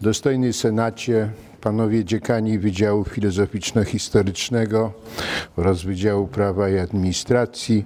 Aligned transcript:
Dostojny 0.00 0.52
Senacie, 0.52 1.30
panowie 1.60 2.04
dziekani 2.04 2.58
Wydziału 2.58 3.04
Filozoficzno-Historycznego 3.04 4.90
oraz 5.56 5.82
Wydziału 5.82 6.26
Prawa 6.26 6.68
i 6.68 6.78
Administracji, 6.78 7.84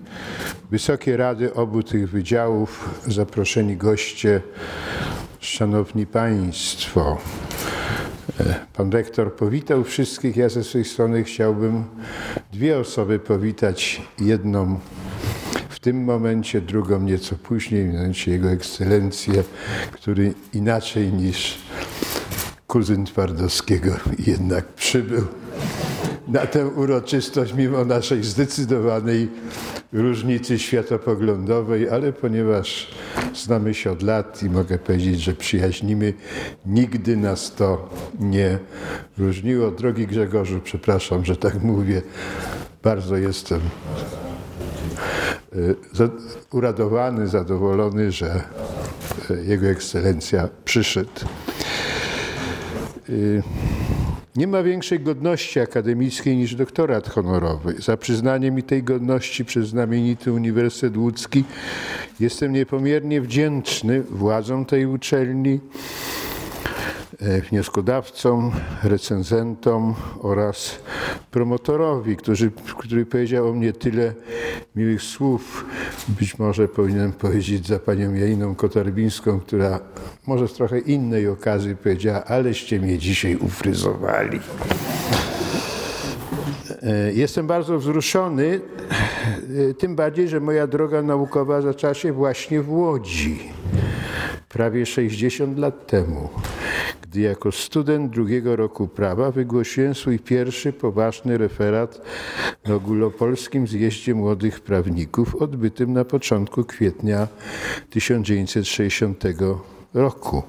wysokie 0.71 1.17
rady 1.17 1.55
obu 1.55 1.83
tych 1.83 2.11
wydziałów, 2.11 3.01
zaproszeni 3.07 3.77
goście, 3.77 4.41
szanowni 5.41 6.07
państwo. 6.07 7.19
Pan 8.73 8.91
rektor 8.91 9.37
powitał 9.37 9.85
wszystkich. 9.85 10.37
Ja 10.37 10.49
ze 10.49 10.65
swojej 10.65 10.85
strony 10.85 11.25
chciałbym 11.25 11.85
dwie 12.53 12.79
osoby 12.79 13.19
powitać. 13.19 14.03
Jedną 14.21 14.79
w 15.69 15.81
tym 15.81 16.05
momencie, 16.05 16.61
drugą 16.61 17.01
nieco 17.01 17.37
później, 17.37 17.85
mianowicie 17.85 18.31
Jego 18.31 18.51
Ekscelencję, 18.51 19.45
który 19.93 20.35
inaczej 20.53 21.13
niż 21.13 21.64
kuzyn 22.75 23.05
Twardowskiego 23.07 23.91
jednak 24.27 24.65
przybył 24.73 25.25
na 26.29 26.47
tę 26.47 26.67
uroczystość, 26.67 27.55
mimo 27.55 27.85
naszej 27.85 28.25
zdecydowanej 28.25 29.29
różnicy 29.93 30.59
światopoglądowej, 30.59 31.89
ale 31.89 32.13
ponieważ 32.13 32.91
znamy 33.35 33.75
się 33.75 33.91
od 33.91 34.03
lat 34.03 34.43
i 34.43 34.51
mogę 34.51 34.79
powiedzieć, 34.79 35.21
że 35.21 35.33
przyjaźnimy, 35.35 36.13
nigdy 36.67 37.17
nas 37.17 37.55
to 37.55 37.91
nie 38.21 38.59
różniło. 39.19 39.71
Drogi 39.71 40.07
Grzegorzu, 40.07 40.61
przepraszam, 40.65 41.25
że 41.25 41.37
tak 41.37 41.63
mówię, 41.63 42.03
bardzo 42.83 43.17
jestem 43.17 43.61
za- 45.93 46.09
uradowany, 46.53 47.29
zadowolony, 47.29 48.13
że 48.13 48.43
y, 49.31 49.45
Jego 49.45 49.67
Ekscelencja 49.67 50.49
przyszedł. 50.65 51.11
Y, 53.09 53.43
Nie 54.37 54.47
ma 54.47 54.63
większej 54.63 55.01
godności 55.01 55.61
akademickiej 55.61 56.37
niż 56.37 56.55
doktorat 56.55 57.09
honorowy. 57.09 57.75
Za 57.79 57.97
przyznanie 57.97 58.51
mi 58.51 58.63
tej 58.63 58.83
godności 58.83 59.45
przez 59.45 59.69
znamienity 59.69 60.33
Uniwersytet 60.33 60.97
Łódzki 60.97 61.45
jestem 62.21 62.53
niepomiernie 62.53 63.21
wdzięczny 63.21 64.03
władzom 64.03 64.65
tej 64.65 64.87
uczelni, 64.87 65.61
wnioskodawcom, 67.21 68.53
recenzentom 68.83 69.95
oraz 70.21 70.79
promotorowi, 71.31 72.17
który, 72.17 72.51
który 72.79 73.07
powiedział 73.07 73.49
o 73.49 73.53
mnie 73.53 73.73
tyle 73.73 74.13
miłych 74.77 75.03
słów. 75.03 75.65
Być 76.09 76.39
może 76.39 76.69
powinienem 76.69 77.13
powiedzieć 77.13 77.67
za 77.67 77.79
panią 77.79 78.15
Janiną 78.15 78.55
Kotarbińską, 78.55 79.41
która 79.41 79.81
może 80.27 80.49
z 80.49 80.53
trochę 80.53 80.79
innej 80.79 81.29
okazji 81.29 81.77
powiedziała, 81.77 82.25
aleście 82.25 82.81
mnie 82.81 82.99
dzisiaj 82.99 83.37
ufryzowali. 83.37 84.41
E, 86.83 87.13
Jestem 87.13 87.47
bardzo 87.47 87.79
wzruszony, 87.79 88.61
e, 89.71 89.75
tym 89.75 89.97
bardziej, 89.97 90.29
że 90.29 90.41
moja 90.41 90.67
droga 90.67 91.03
naukowa 91.03 91.61
zaczęła 91.61 91.95
się 91.95 92.13
właśnie 92.13 92.63
w 92.63 92.73
Łodzi, 92.73 93.39
prawie 94.49 94.87
60 94.87 95.59
lat 95.59 95.87
temu, 95.87 96.29
gdy 97.15 97.21
jako 97.21 97.53
student 97.53 98.13
drugiego 98.13 98.57
roku 98.57 98.89
prawa 98.89 99.31
wygłosiłem 99.31 99.95
swój 99.95 100.19
pierwszy 100.19 100.73
poważny 100.73 101.39
referat 101.39 102.01
na 102.67 102.75
ogólnopolskim 102.75 103.67
zjeździe 103.67 104.15
młodych 104.15 104.61
prawników 104.61 105.35
odbytym 105.35 105.93
na 105.93 106.05
początku 106.05 106.65
kwietnia 106.65 107.29
1960 107.91 109.25
roku. 109.95 110.43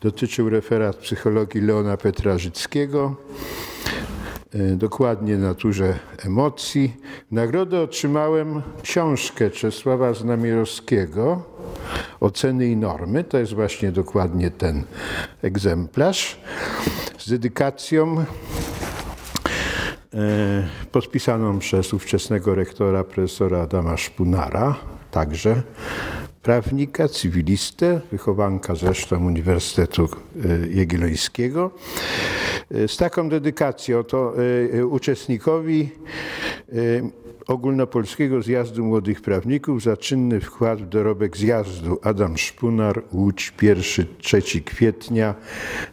Dotyczył 0.00 0.50
referat 0.50 0.96
psychologii 0.96 1.60
Leona 1.60 1.96
Petrażyckiego, 1.96 3.16
dokładnie 4.76 5.36
naturze 5.36 5.98
emocji. 6.26 6.96
Nagrodę 7.30 7.80
otrzymałem 7.80 8.62
książkę 8.82 9.50
Czesława 9.50 10.14
Znamierowskiego 10.14 11.42
Oceny 12.20 12.66
i 12.66 12.76
normy. 12.76 13.24
To 13.24 13.38
jest 13.38 13.54
właśnie 13.54 13.92
dokładnie 13.92 14.50
ten 14.50 14.84
egzemplarz 15.42 16.40
z 17.18 17.30
dedykacją 17.30 18.24
e, 20.14 20.24
podpisaną 20.92 21.58
przez 21.58 21.94
ówczesnego 21.94 22.54
rektora 22.54 23.04
profesora 23.04 23.62
Adama 23.62 23.96
Szpunara, 23.96 24.76
także 25.10 25.62
prawnika, 26.42 27.08
cywilistę, 27.08 28.00
wychowanka 28.12 28.74
zresztą 28.74 29.26
Uniwersytetu 29.26 30.04
e, 30.04 30.08
Jagiellońskiego. 30.68 31.70
E, 32.70 32.88
Z 32.88 32.96
taką 32.96 33.28
dedykacją 33.28 34.04
to 34.04 34.34
e, 34.74 34.86
uczestnikowi 34.86 35.88
Ogólnopolskiego 37.46 38.42
Zjazdu 38.42 38.84
Młodych 38.84 39.20
Prawników 39.20 39.82
za 39.82 39.96
czynny 39.96 40.40
wkład 40.40 40.82
w 40.82 40.88
dorobek 40.88 41.36
zjazdu 41.36 41.98
Adam 42.02 42.38
Szpunar, 42.38 43.02
Łódź, 43.12 43.52
1-3 43.58 44.62
kwietnia 44.64 45.34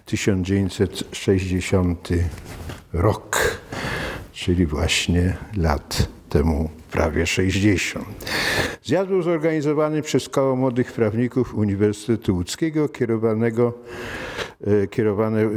1960 0.06 2.10
rok, 2.94 3.38
czyli 4.32 4.66
właśnie 4.66 5.38
lat 5.58 6.08
temu 6.30 6.70
prawie 6.92 7.26
60. 7.26 8.06
Zjazd 8.84 9.10
był 9.10 9.22
zorganizowany 9.22 10.02
przez 10.02 10.30
Koło 10.30 10.56
Młodych 10.56 10.94
Prawników 10.94 11.56
Uniwersytetu 11.56 12.36
Łódzkiego, 12.36 12.90
kierowanego, 12.90 13.74
e, 14.68 14.88
kierowane 14.88 15.42
e, 15.42 15.48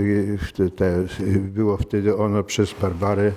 było 1.38 1.76
wtedy 1.76 2.16
ono 2.16 2.44
przez 2.44 2.75
Barbarę 2.81 3.32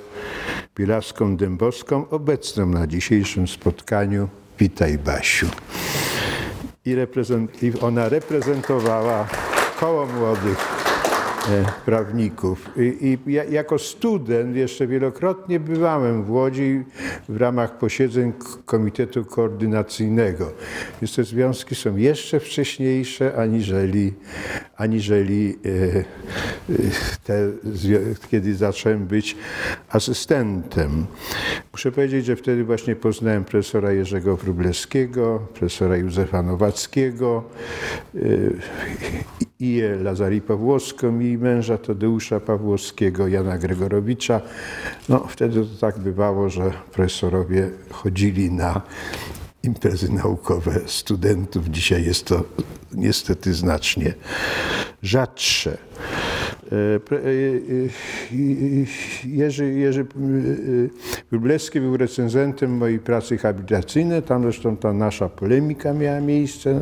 Bielaską-Dębowską, 0.75 2.09
obecną 2.09 2.65
na 2.65 2.87
dzisiejszym 2.87 3.47
spotkaniu. 3.47 4.29
Witaj 4.59 4.97
Basiu. 4.97 5.47
I, 6.85 6.95
reprezent, 6.95 7.63
I 7.63 7.79
ona 7.79 8.09
reprezentowała 8.09 9.27
Koło 9.79 10.05
Młodych 10.05 10.74
prawników. 11.85 12.69
I, 12.77 13.17
i 13.27 13.33
ja, 13.33 13.43
jako 13.43 13.79
student 13.79 14.55
jeszcze 14.55 14.87
wielokrotnie 14.87 15.59
bywałem 15.59 16.23
w 16.23 16.31
Łodzi 16.31 16.83
w 17.29 17.37
ramach 17.37 17.77
posiedzeń 17.77 18.33
Komitetu 18.65 19.25
Koordynacyjnego. 19.25 20.51
Więc 21.01 21.15
te 21.15 21.23
związki 21.23 21.75
są 21.75 21.95
jeszcze 21.95 22.39
wcześniejsze 22.39 23.37
aniżeli, 23.37 24.13
aniżeli 24.77 25.59
e, 25.65 25.69
e, 25.99 26.03
te, 27.23 27.51
kiedy 28.31 28.55
zacząłem 28.55 29.07
być 29.07 29.35
asystentem. 29.89 31.05
Muszę 31.75 31.91
powiedzieć, 31.91 32.25
że 32.25 32.35
wtedy 32.35 32.63
właśnie 32.63 32.95
poznałem 32.95 33.45
profesora 33.45 33.91
Jerzego 33.91 34.37
Wróblewskiego, 34.37 35.47
profesora 35.53 35.97
Józefa 35.97 36.43
Nowackiego, 36.43 37.43
y, 38.15 38.57
Iję 39.59 39.95
Lazari 39.95 40.41
Pawłowską 40.41 41.19
i 41.19 41.37
męża 41.37 41.77
Tadeusza 41.77 42.39
Pawłowskiego, 42.39 43.27
Jana 43.27 43.57
Gregorowicza. 43.57 44.41
No, 45.09 45.27
wtedy 45.29 45.61
to 45.61 45.79
tak 45.81 45.99
bywało, 45.99 46.49
że 46.49 46.71
profesorowie 46.91 47.69
chodzili 47.91 48.51
na 48.51 48.81
imprezy 49.63 50.13
naukowe 50.13 50.79
studentów. 50.85 51.67
Dzisiaj 51.69 52.05
jest 52.05 52.25
to 52.25 52.43
niestety 52.93 53.53
znacznie 53.53 54.13
rzadsze. 55.03 55.77
E, 56.71 57.15
e, 57.15 57.19
e, 57.19 57.87
Jerzy, 59.25 59.73
Jerzy 59.73 60.05
Wróblewski 61.31 61.79
był 61.79 61.97
recenzentem 61.97 62.77
mojej 62.77 62.99
pracy 62.99 63.37
habilitacyjnej. 63.37 64.23
Tam 64.23 64.43
zresztą 64.43 64.77
ta 64.77 64.93
nasza 64.93 65.29
polemika 65.29 65.93
miała 65.93 66.21
miejsce, 66.21 66.81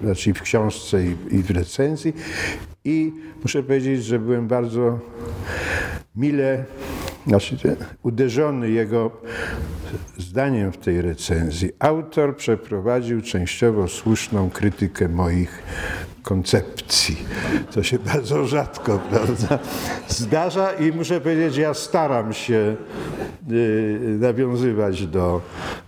znaczy 0.00 0.34
w 0.34 0.42
książce 0.42 1.04
i, 1.04 1.16
i 1.30 1.42
w 1.42 1.50
recenzji. 1.50 2.12
I 2.84 3.12
muszę 3.42 3.62
powiedzieć, 3.62 4.04
że 4.04 4.18
byłem 4.18 4.48
bardzo 4.48 4.98
mile 6.16 6.64
znaczy, 7.26 7.76
uderzony 8.02 8.70
jego 8.70 9.10
zdaniem 10.18 10.72
w 10.72 10.76
tej 10.76 11.02
recenzji. 11.02 11.70
Autor 11.78 12.36
przeprowadził 12.36 13.22
częściowo 13.22 13.88
słuszną 13.88 14.50
krytykę 14.50 15.08
moich 15.08 15.62
koncepcji. 16.28 17.16
To 17.72 17.82
się 17.82 17.98
bardzo 17.98 18.46
rzadko 18.46 18.98
prawda, 19.10 19.58
zdarza 20.08 20.72
i 20.72 20.92
muszę 20.92 21.20
powiedzieć, 21.20 21.56
ja 21.56 21.74
staram 21.74 22.32
się 22.32 22.76
y, 23.50 24.16
nawiązywać 24.20 25.06
do, 25.06 25.40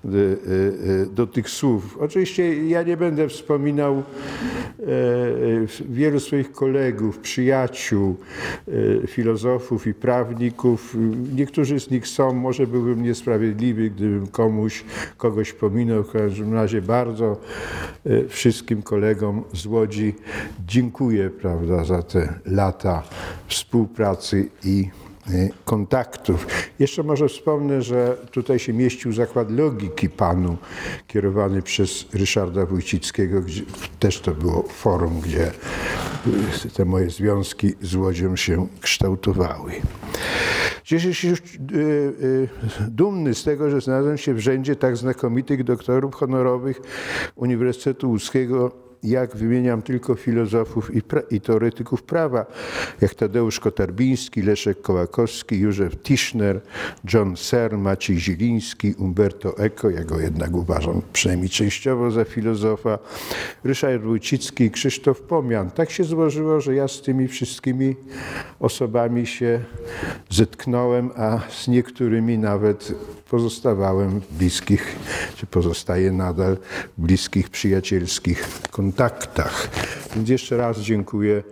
y, 0.04 0.08
y, 0.08 1.06
do 1.14 1.26
tych 1.26 1.50
słów. 1.50 1.98
Oczywiście 2.00 2.68
ja 2.68 2.82
nie 2.82 2.96
będę 2.96 3.28
wspominał 3.28 4.02
wielu 5.88 6.20
swoich 6.20 6.52
kolegów, 6.52 7.18
przyjaciół, 7.18 8.16
filozofów 9.06 9.86
i 9.86 9.94
prawników. 9.94 10.96
Niektórzy 11.34 11.80
z 11.80 11.90
nich 11.90 12.08
są, 12.08 12.32
może 12.32 12.66
byłbym 12.66 13.02
niesprawiedliwy, 13.02 13.90
gdybym 13.90 14.26
komuś, 14.26 14.84
kogoś 15.16 15.52
pominął. 15.52 16.02
W 16.02 16.12
każdym 16.12 16.54
razie 16.54 16.82
bardzo 16.82 17.36
wszystkim 18.28 18.82
kolegom 18.82 19.44
z 19.54 19.66
Łodzi 19.66 20.14
dziękuję 20.66 21.30
prawda, 21.30 21.84
za 21.84 22.02
te 22.02 22.34
lata 22.44 23.02
współpracy 23.48 24.48
i 24.64 24.90
Y, 25.28 25.50
kontaktów. 25.64 26.46
Jeszcze 26.78 27.02
może 27.02 27.28
wspomnę, 27.28 27.82
że 27.82 28.16
tutaj 28.30 28.58
się 28.58 28.72
mieścił 28.72 29.12
zakład 29.12 29.50
logiki 29.50 30.08
panu, 30.08 30.56
kierowany 31.06 31.62
przez 31.62 32.04
Ryszarda 32.12 32.66
Wójcickiego, 32.66 33.40
gdzie 33.40 33.62
też 33.98 34.20
to 34.20 34.34
było 34.34 34.62
forum, 34.62 35.20
gdzie 35.20 35.50
y, 36.66 36.70
te 36.76 36.84
moje 36.84 37.10
związki 37.10 37.72
z 37.82 37.94
Łodzią 37.94 38.36
się 38.36 38.66
kształtowały. 38.80 39.72
Cieszę 40.84 41.14
się 41.14 41.28
już 41.28 41.40
y, 41.40 42.48
dumny 42.88 43.34
z 43.34 43.44
tego, 43.44 43.70
że 43.70 43.80
znalazłem 43.80 44.18
się 44.18 44.34
w 44.34 44.40
rzędzie 44.40 44.76
tak 44.76 44.96
znakomitych 44.96 45.64
doktorów 45.64 46.14
honorowych 46.14 46.80
Uniwersytetu 47.36 48.08
Łódzkiego 48.10 48.89
jak 49.02 49.36
wymieniam 49.36 49.82
tylko 49.82 50.14
filozofów 50.14 50.90
i, 50.94 51.02
i, 51.30 51.40
teoretyków 51.40 52.02
prawa, 52.02 52.46
jak 53.00 53.14
Tadeusz 53.14 53.60
Kotarbiński, 53.60 54.42
Leszek 54.42 54.82
Kołakowski, 54.82 55.60
Józef 55.60 55.96
Tischner, 56.02 56.60
John 57.14 57.36
Ser, 57.36 57.78
Maciej 57.78 58.18
Zieliński, 58.18 58.94
Umberto 58.94 59.58
Eco, 59.58 59.90
ja 59.90 60.04
go 60.04 60.20
jednak 60.20 60.54
uważam 60.54 61.02
przynajmniej 61.12 61.50
częściowo 61.50 62.10
za 62.10 62.24
filozofa, 62.24 62.98
Ryszard 63.64 64.02
Wójcicki 64.02 64.64
i 64.64 64.70
Krzysztof 64.70 65.20
Pomian. 65.20 65.70
Tak 65.70 65.90
się 65.90 66.04
złożyło, 66.04 66.60
że 66.60 66.74
ja 66.74 66.88
z 66.88 67.02
tymi 67.02 67.28
wszystkimi 67.28 67.96
osobami 68.60 69.26
się 69.26 69.60
zetknąłem, 70.30 71.10
a 71.16 71.40
z 71.50 71.68
niektórymi 71.68 72.38
nawet 72.38 72.94
pozostawałem 73.30 74.20
w 74.20 74.32
bliskich, 74.32 74.96
czy 75.36 75.46
pozostaję 75.46 76.12
nadal 76.12 76.56
w 76.98 77.00
bliskich, 77.00 77.50
przyjacielskich 77.50 78.48
kontaktach. 78.70 78.89
Więc 80.16 80.28
jeszcze 80.28 80.56
raz 80.56 80.78
dziękuję 80.78 81.42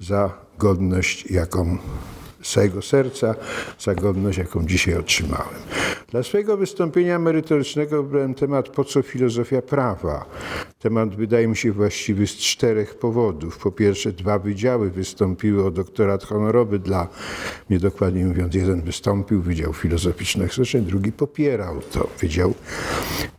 za 0.00 0.32
godność, 0.58 1.30
jaką 1.30 1.78
z 2.46 2.52
całego 2.52 2.82
serca, 2.82 3.34
za 3.80 3.94
godność, 3.94 4.38
jaką 4.38 4.66
dzisiaj 4.66 4.94
otrzymałem. 4.94 5.60
Dla 6.08 6.22
swojego 6.22 6.56
wystąpienia 6.56 7.18
merytorycznego 7.18 8.02
wybrałem 8.02 8.34
temat 8.34 8.68
po 8.68 8.84
co 8.84 9.02
filozofia 9.02 9.62
prawa. 9.62 10.24
Temat 10.78 11.16
wydaje 11.16 11.48
mi 11.48 11.56
się 11.56 11.72
właściwy 11.72 12.26
z 12.26 12.36
czterech 12.36 12.94
powodów. 12.94 13.58
Po 13.58 13.72
pierwsze, 13.72 14.12
dwa 14.12 14.38
wydziały 14.38 14.90
wystąpiły 14.90 15.64
o 15.64 15.70
doktorat 15.70 16.24
honorowy 16.24 16.78
dla 16.78 17.08
mnie, 17.70 17.78
dokładnie 17.78 18.24
mówiąc, 18.24 18.54
jeden 18.54 18.82
wystąpił, 18.82 19.42
Wydział 19.42 19.72
Filozoficzno-Historyczny, 19.72 20.80
drugi 20.80 21.12
popierał 21.12 21.80
to, 21.92 22.08
Wydział 22.20 22.54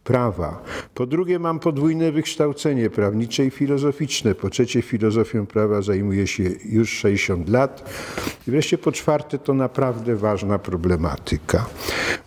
Prawa. 0.03 0.63
Po 0.93 1.05
drugie, 1.05 1.39
mam 1.39 1.59
podwójne 1.59 2.11
wykształcenie 2.11 2.89
prawnicze 2.89 3.45
i 3.45 3.51
filozoficzne. 3.51 4.35
Po 4.35 4.49
trzecie, 4.49 4.81
filozofią 4.81 5.45
prawa 5.45 5.81
zajmuję 5.81 6.27
się 6.27 6.43
już 6.65 6.89
60 6.89 7.49
lat. 7.49 7.89
I 8.47 8.51
wreszcie 8.51 8.77
po 8.77 8.91
czwarte, 8.97 9.37
to 9.37 9.53
naprawdę 9.53 10.15
ważna 10.15 10.59
problematyka. 10.59 11.65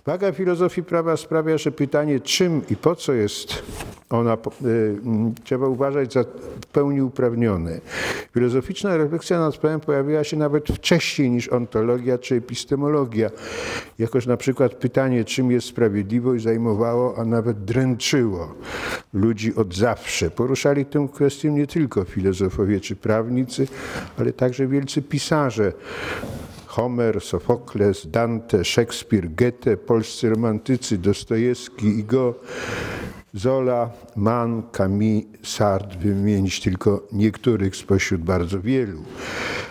Waga 0.06 0.32
filozofii 0.32 0.82
prawa 0.82 1.16
sprawia, 1.16 1.58
że 1.58 1.72
pytanie 1.72 2.20
czym 2.20 2.62
i 2.70 2.76
po 2.76 2.96
co 2.96 3.12
jest 3.12 3.62
ona, 4.10 4.34
y, 4.64 4.98
trzeba 5.44 5.66
uważać 5.66 6.12
za 6.12 6.24
w 6.62 6.66
pełni 6.66 7.02
uprawnione. 7.02 7.80
Filozoficzna 8.34 8.96
refleksja 8.96 9.38
nad 9.38 9.56
prawem 9.56 9.80
pojawiła 9.80 10.24
się 10.24 10.36
nawet 10.36 10.68
wcześniej 10.68 11.30
niż 11.30 11.48
ontologia 11.48 12.18
czy 12.18 12.34
epistemologia. 12.34 13.30
Jakoż 13.98 14.26
na 14.26 14.36
przykład 14.36 14.74
pytanie, 14.74 15.24
czym 15.24 15.50
jest 15.50 15.66
sprawiedliwość, 15.66 16.44
zajmowało, 16.44 17.18
a 17.18 17.24
nawet 17.24 17.64
dręczyło 17.64 18.54
ludzi 19.14 19.54
od 19.54 19.74
zawsze. 19.74 20.30
Poruszali 20.30 20.86
tę 20.86 21.08
kwestię 21.14 21.50
nie 21.50 21.66
tylko 21.66 22.04
filozofowie 22.04 22.80
czy 22.80 22.96
prawnicy, 22.96 23.68
ale 24.18 24.32
także 24.32 24.66
wielcy 24.66 25.02
pisarze. 25.02 25.72
Homer, 26.70 27.20
Sofokles, 27.20 28.06
Dante, 28.06 28.64
Szekspir, 28.64 29.28
Goethe, 29.34 29.76
polscy 29.76 30.28
romantycy, 30.28 30.98
Dostojewski, 30.98 31.98
Igo, 31.98 32.34
Zola, 33.34 33.90
Mann, 34.16 34.62
Camus, 34.72 35.24
Sartre, 35.42 35.98
wymienić 35.98 36.60
tylko 36.60 37.06
niektórych 37.12 37.76
spośród 37.76 38.20
bardzo 38.20 38.60
wielu. 38.60 38.98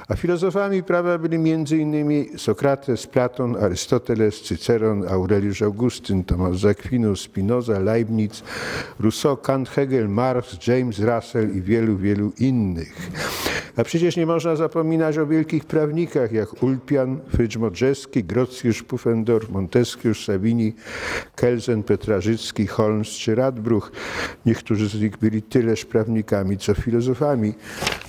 A 0.08 0.16
filozofami 0.16 0.84
prawa 0.84 1.18
byli 1.18 1.36
m.in. 1.36 2.38
Sokrates, 2.38 3.08
Platon, 3.08 3.56
Arystoteles, 3.64 4.42
Cyceron, 4.42 5.08
Aureliusz 5.08 5.62
Augustyn, 5.62 6.24
Tomasz 6.24 6.58
Zakwinus, 6.58 7.22
Spinoza, 7.22 7.80
Leibniz, 7.80 8.44
Rousseau, 9.00 9.38
Kant, 9.38 9.70
Hegel, 9.70 10.10
Marx, 10.10 10.68
James 10.68 11.00
Russell 11.00 11.58
i 11.58 11.62
wielu, 11.62 11.98
wielu 11.98 12.32
innych. 12.40 13.12
A 13.78 13.84
przecież 13.84 14.18
nie 14.18 14.26
można 14.26 14.56
zapominać 14.56 15.18
o 15.18 15.28
wielkich 15.28 15.66
prawnikach 15.66 16.32
jak 16.32 16.64
Ulpian, 16.64 17.20
Frycz-Modrzewski, 17.34 18.24
Grocjusz, 18.24 18.84
Pufendorf, 18.84 19.50
Montesquieu, 19.50 20.14
Savini, 20.14 20.74
Kelsen, 21.36 21.84
Petrażycki, 21.84 22.68
Holmes 22.68 23.08
czy 23.08 23.36
Radbruch. 23.50 23.92
Niektórzy 24.46 24.90
z 24.90 25.02
nich 25.02 25.18
byli 25.18 25.42
tyleż 25.42 25.86
prawnikami, 25.86 26.58
co 26.58 26.74
filozofami. 26.74 27.54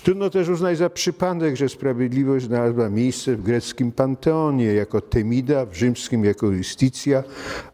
Trudno 0.03 0.31
też 0.31 0.49
uznać 0.49 0.79
za 0.79 0.91
przypadek, 0.91 1.57
że 1.57 1.69
sprawiedliwość 1.69 2.47
znalazła 2.47 2.89
miejsce 2.91 3.37
w 3.37 3.43
greckim 3.43 3.93
panteonie 3.93 4.65
jako 4.65 5.01
Temida, 5.01 5.67
w 5.67 5.75
rzymskim 5.75 6.25
jako 6.25 6.47
Justicja, 6.47 7.23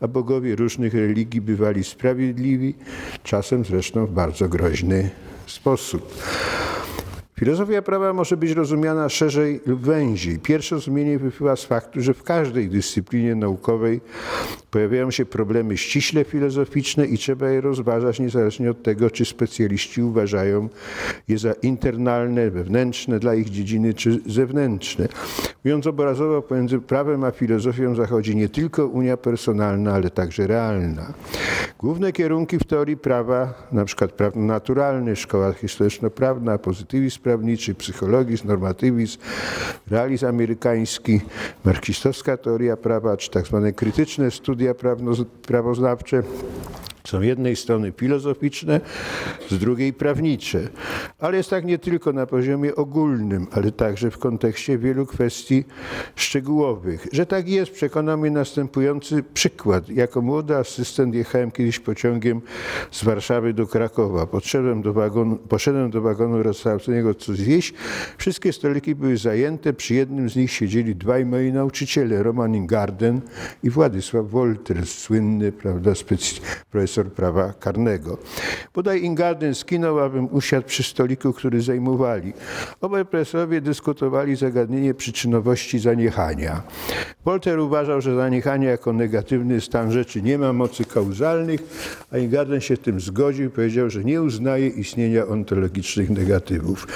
a 0.01 0.09
bogowie 0.09 0.57
różnych 0.57 0.95
religii 0.95 1.41
bywali 1.41 1.85
sprawiedliwi, 1.85 2.75
czasem 3.23 3.65
zresztą 3.65 4.07
w 4.07 4.11
bardzo 4.11 4.49
groźny 4.49 5.11
sposób. 5.47 6.15
Filozofia 7.39 7.83
prawa 7.83 8.13
może 8.13 8.37
być 8.37 8.51
rozumiana 8.51 9.09
szerzej 9.09 9.61
lub 9.67 9.81
węziej. 9.81 10.39
Pierwsze 10.39 10.75
rozumienie 10.75 11.19
wypływa 11.19 11.57
z 11.57 11.65
faktu, 11.65 12.01
że 12.01 12.15
w 12.15 12.23
każdej 12.23 12.69
dyscyplinie 12.69 13.35
naukowej 13.35 14.01
pojawiają 14.71 15.11
się 15.11 15.25
problemy 15.27 15.77
ściśle 15.77 16.25
filozoficzne 16.25 17.07
i 17.07 17.19
trzeba 17.19 17.49
je 17.49 17.61
rozważać 17.61 18.21
niezależnie 18.21 18.71
od 18.71 18.83
tego, 18.83 19.11
czy 19.11 19.25
specjaliści 19.25 20.03
uważają 20.03 20.69
je 21.29 21.39
za 21.39 21.53
internalne, 21.53 22.51
wewnętrzne 22.51 23.19
dla 23.19 23.35
ich 23.35 23.51
dziedziny, 23.51 23.95
czy 23.95 24.21
zewnętrzne. 24.27 25.09
Mówiąc 25.65 25.87
obrazowo, 25.87 26.43
pomiędzy 26.43 26.79
prawem 26.79 27.25
a 27.25 27.31
filozofią 27.31 27.95
zachodzi 27.95 28.37
nie 28.37 28.49
tylko 28.49 28.87
unia 28.87 29.17
personalna, 29.17 29.93
ale 29.93 30.11
także 30.11 30.47
realna. 30.47 31.13
Główne 31.79 32.13
kierunki 32.13 32.59
w 32.59 32.65
teorii 32.65 32.97
prawa, 32.97 33.55
na 33.73 33.85
przykład 33.85 34.13
prawo 34.13 34.41
naturalne, 34.41 35.17
szkoła 35.17 35.53
historyczno-prawna, 35.53 36.59
pozytywizm 36.59 37.21
prawniczy, 37.27 37.75
psychologizm, 37.75 38.49
normatywizm, 38.49 39.19
realizm 39.91 40.27
amerykański, 40.27 41.21
marksistowska 41.65 42.37
teoria 42.37 42.77
prawa, 42.77 43.17
czy 43.17 43.31
tak 43.31 43.47
zwane 43.47 43.73
krytyczne 43.73 44.31
studia 44.31 44.75
prawoznawcze, 45.47 46.23
są 47.07 47.21
jednej 47.21 47.57
strony 47.57 47.93
filozoficzne, 47.97 48.81
z 49.51 49.59
drugiej 49.59 49.93
prawnicze. 49.93 50.69
Ale 51.19 51.37
jest 51.37 51.51
tak 51.51 51.65
nie 51.65 51.79
tylko 51.79 52.13
na 52.13 52.27
poziomie 52.27 52.77
ogólnym, 52.77 53.47
ale 53.51 53.73
także 53.73 54.11
w 54.11 54.19
kontekście 54.19 54.79
wielu 54.79 55.07
kwestii 55.07 55.65
szczegółowych. 56.17 57.07
Że 57.13 57.27
tak 57.27 57.49
jest, 57.49 57.73
przekonał 57.73 58.19
mnie 58.19 58.31
następujący 58.31 59.23
przykład. 59.35 59.89
Jako 59.89 60.23
młody 60.23 60.57
asystent 60.57 61.15
jechałem 61.15 61.51
kiedyś 61.51 61.79
pociągiem 61.79 62.41
z 62.91 63.05
Warszawy 63.05 63.55
do 63.55 63.67
Krakowa. 63.67 64.27
Poszedłem 64.27 64.83
do 64.83 64.93
wagonu, 64.93 65.37
poszedłem 65.37 65.91
do 65.91 66.01
wagonu 66.01 66.43
restauracyjnego 66.43 67.15
co 67.15 67.35
zjeść. 67.35 67.75
Wszystkie 68.19 68.53
stoliki 68.53 68.95
były 68.95 69.17
zajęte. 69.17 69.73
Przy 69.73 69.95
jednym 69.95 70.31
z 70.31 70.37
nich 70.37 70.53
siedzieli 70.53 70.97
dwaj 70.97 71.27
moi 71.27 71.53
nauczyciele, 71.53 72.23
Roman 72.23 72.55
Ingarden 72.55 73.21
i 73.63 73.71
Władysław 73.71 74.31
Wolter, 74.31 74.87
słynny 74.87 75.53
prawda, 75.53 75.93
profesor 76.71 76.96
profesor 76.97 77.13
prawa 77.13 77.53
karnego. 77.53 78.19
Bodaj 78.75 79.03
Ingarden 79.03 79.55
skinął, 79.55 80.01
abym 80.01 80.29
usiadł 80.33 80.67
przy 80.67 80.83
stoliku, 80.83 81.33
który 81.33 81.63
zajmowali. 81.63 82.33
Obaj 82.81 83.05
profesorowie 83.05 83.61
dyskutowali 83.61 84.37
zagadnienie 84.37 84.95
przyczynowości 84.95 85.79
zaniechania. 85.79 86.63
Polter 87.25 87.59
uważał, 87.59 88.01
że 88.01 88.17
zaniechanie 88.17 88.67
jako 88.67 88.93
negatywny 88.93 89.61
stan 89.61 89.93
rzeczy 89.93 90.23
nie 90.23 90.39
ma 90.39 90.53
mocy 90.53 90.85
kauzalnych, 90.85 91.61
a 92.11 92.19
Ingarden 92.19 92.61
się 92.61 92.77
tym 92.77 93.01
zgodził 93.01 93.47
i 93.47 93.51
powiedział, 93.51 93.91
że 93.91 94.05
nie 94.05 94.23
uznaje 94.23 94.69
istnienia 94.69 95.27
ontologicznych 95.27 96.11
negatywów. 96.11 96.87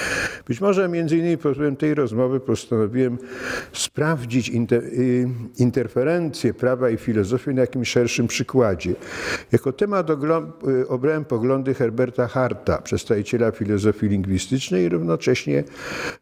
Być 0.46 0.60
może 0.60 0.88
między 0.88 1.16
innymi 1.16 1.38
pod 1.38 1.58
tej 1.78 1.94
rozmowy 1.94 2.40
postanowiłem 2.40 3.18
sprawdzić 3.72 4.48
inter, 4.48 4.84
y, 4.84 5.28
interferencję 5.58 6.54
prawa 6.54 6.90
i 6.90 6.96
filozofii 6.96 7.54
na 7.54 7.60
jakimś 7.60 7.88
szerszym 7.88 8.26
przykładzie. 8.26 8.94
Jako 9.52 9.72
temat 9.72 9.89
temat 9.90 10.10
obrałem 10.88 11.24
poglądy 11.24 11.74
Herberta 11.74 12.26
Harta, 12.26 12.78
przedstawiciela 12.78 13.50
filozofii 13.50 14.08
lingwistycznej 14.08 14.84
i 14.84 14.88
równocześnie 14.88 15.64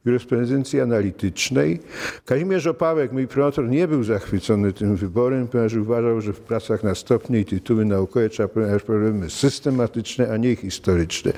jurysprudencji 0.05 0.81
analitycznej. 0.81 1.81
Kazimierz 2.25 2.67
Opałek, 2.67 3.13
mój 3.13 3.27
promotor, 3.27 3.69
nie 3.69 3.89
był 3.89 4.05
zachwycony 4.05 4.73
tym 4.73 4.97
wyborem, 4.97 5.49
ponieważ 5.49 5.75
uważał, 5.75 6.21
że 6.21 6.33
w 6.33 6.41
pracach 6.41 6.85
na 6.85 6.95
stopnie 6.95 7.41
i 7.41 7.45
tytuły 7.45 7.85
naukowe 7.85 8.29
trzeba 8.29 8.49
ponieważ 8.49 8.83
problemy 8.83 9.31
systematyczne, 9.31 10.31
a 10.33 10.37
nie 10.37 10.57
historyczne. 10.57 11.33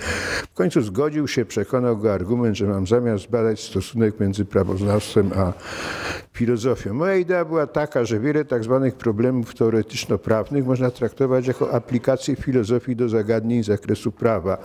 W 0.50 0.54
końcu 0.54 0.80
zgodził 0.80 1.28
się, 1.28 1.44
przekonał 1.44 1.96
go 1.96 2.12
argument, 2.12 2.56
że 2.56 2.66
mam 2.66 2.87
zamiar 2.87 3.18
zbadać 3.18 3.60
stosunek 3.60 4.20
między 4.20 4.44
prawoznawstwem 4.44 5.30
a 5.37 5.52
filozofią. 6.32 6.94
Moja 6.94 7.16
idea 7.16 7.44
była 7.44 7.66
taka, 7.66 8.04
że 8.04 8.20
wiele 8.20 8.44
tak 8.44 8.64
zwanych 8.64 8.94
problemów 8.94 9.54
teoretyczno-prawnych 9.54 10.66
można 10.66 10.90
traktować 10.90 11.46
jako 11.46 11.72
aplikację 11.72 12.20
filozofii 12.41 12.97
do 12.97 13.09
zagadnień 13.09 13.65
z 13.65 13.67
zakresu 13.67 14.12
prawa. 14.12 14.59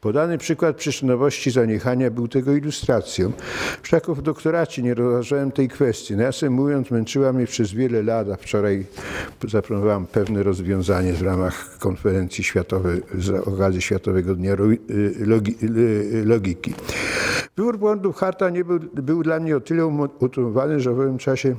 Podany 0.00 0.38
przykład 0.38 0.76
przyczynowości 0.76 1.50
zaniechania 1.50 2.10
był 2.10 2.28
tego 2.28 2.52
ilustracją. 2.52 3.32
Wszak 3.82 4.06
w 4.06 4.22
doktoracie 4.22 4.82
nie 4.82 4.94
rozważałem 4.94 5.52
tej 5.52 5.68
kwestii. 5.68 6.16
Nawiasem 6.16 6.52
mówiąc, 6.52 6.90
męczyła 6.90 7.32
mnie 7.32 7.46
przez 7.46 7.72
wiele 7.72 8.02
lat, 8.02 8.28
a 8.30 8.36
wczoraj 8.36 8.84
zaproponowałam 9.48 10.06
pewne 10.06 10.42
rozwiązanie 10.42 11.12
w 11.12 11.22
ramach 11.22 11.78
konferencji 11.78 12.44
światowej, 12.44 13.02
z 13.18 13.30
okazji 13.48 13.82
Światowego 13.82 14.34
Dnia 14.34 14.56
Logiki. 16.24 16.74
Wybór 17.56 17.78
błędów 17.78 18.16
Harta 18.16 18.50
nie 18.50 18.64
był, 18.64 18.78
był 18.94 19.22
dla 19.22 19.40
mnie 19.40 19.56
o 19.56 19.60
tyle 19.60 19.86
umotywowany, 19.86 20.80
że 20.80 20.94
w 20.94 21.00
owym 21.00 21.18
czasie 21.18 21.54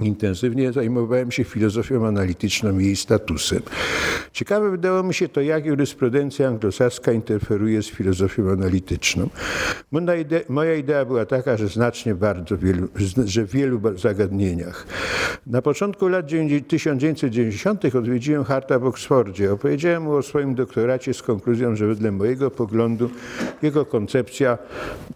intensywnie 0.00 0.72
zajmowałem 0.72 1.30
się 1.30 1.44
filozofią 1.44 2.06
analityczną 2.06 2.78
i 2.78 2.84
jej 2.84 2.96
statusem. 2.96 3.62
Ciekawe 4.40 4.70
wydało 4.70 5.02
mi 5.02 5.14
się 5.14 5.28
to, 5.28 5.40
jak 5.40 5.66
jurysprudencja 5.66 6.48
anglosaska 6.48 7.12
interferuje 7.12 7.82
z 7.82 7.86
filozofią 7.86 8.50
analityczną. 8.50 9.28
Moja 10.48 10.74
idea 10.74 11.04
była 11.04 11.26
taka, 11.26 11.56
że 11.56 11.68
znacznie 11.68 12.14
bardzo 12.14 12.58
wielu, 12.58 12.88
że 13.24 13.44
w 13.44 13.50
wielu 13.50 13.80
zagadnieniach. 13.96 14.86
Na 15.46 15.62
początku 15.62 16.08
lat 16.08 16.26
1990. 16.68 17.94
odwiedziłem 17.94 18.44
Harta 18.44 18.78
w 18.78 18.84
Oksfordzie. 18.84 19.52
Opowiedziałem 19.52 20.02
mu 20.02 20.12
o 20.12 20.22
swoim 20.22 20.54
doktoracie 20.54 21.14
z 21.14 21.22
konkluzją, 21.22 21.76
że 21.76 21.86
wedle 21.86 22.12
mojego 22.12 22.50
poglądu 22.50 23.10
jego 23.62 23.86
koncepcja 23.86 24.58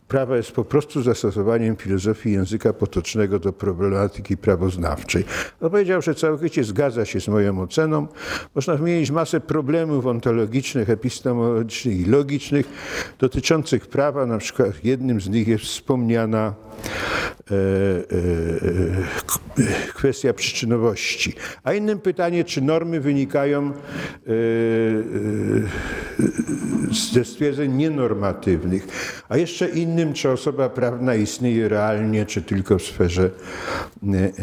prawa 0.08 0.36
jest 0.36 0.52
po 0.52 0.64
prostu 0.64 1.02
zastosowaniem 1.02 1.76
filozofii 1.76 2.32
języka 2.32 2.72
potocznego 2.72 3.38
do 3.38 3.52
problematyki 3.52 4.36
prawoznawczej. 4.36 5.24
On 5.60 5.70
powiedział, 5.70 6.02
że 6.02 6.14
całkowicie 6.14 6.64
zgadza 6.64 7.04
się 7.04 7.20
z 7.20 7.28
moją 7.28 7.60
oceną. 7.60 8.06
Można 8.54 8.76
wymienić 8.76 9.10
masę 9.14 9.40
problemów 9.40 10.06
ontologicznych, 10.06 10.90
epistemologicznych 10.90 12.00
i 12.00 12.04
logicznych 12.04 12.66
dotyczących 13.18 13.86
prawa. 13.86 14.26
Na 14.26 14.38
przykład 14.38 14.84
jednym 14.84 15.20
z 15.20 15.28
nich 15.28 15.48
jest 15.48 15.64
wspomniana 15.64 16.54
e, 17.50 17.54
e, 17.54 17.54
kwestia 19.94 20.32
przyczynowości. 20.32 21.32
A 21.64 21.72
innym 21.72 21.98
pytanie, 21.98 22.44
czy 22.44 22.60
normy 22.60 23.00
wynikają 23.00 23.70
e, 23.70 23.72
ze 27.12 27.24
stwierdzeń 27.24 27.72
nienormatywnych. 27.72 28.86
A 29.28 29.36
jeszcze 29.36 29.68
innym, 29.68 30.12
czy 30.12 30.30
osoba 30.30 30.68
prawna 30.68 31.14
istnieje 31.14 31.68
realnie, 31.68 32.26
czy 32.26 32.42
tylko 32.42 32.78
w 32.78 32.82
sferze 32.82 33.30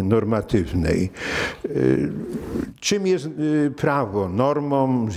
normatywnej. 0.04 1.10
Czym 2.80 3.08
jest 3.08 3.30
prawo? 3.78 4.30
Normą, 4.30 5.08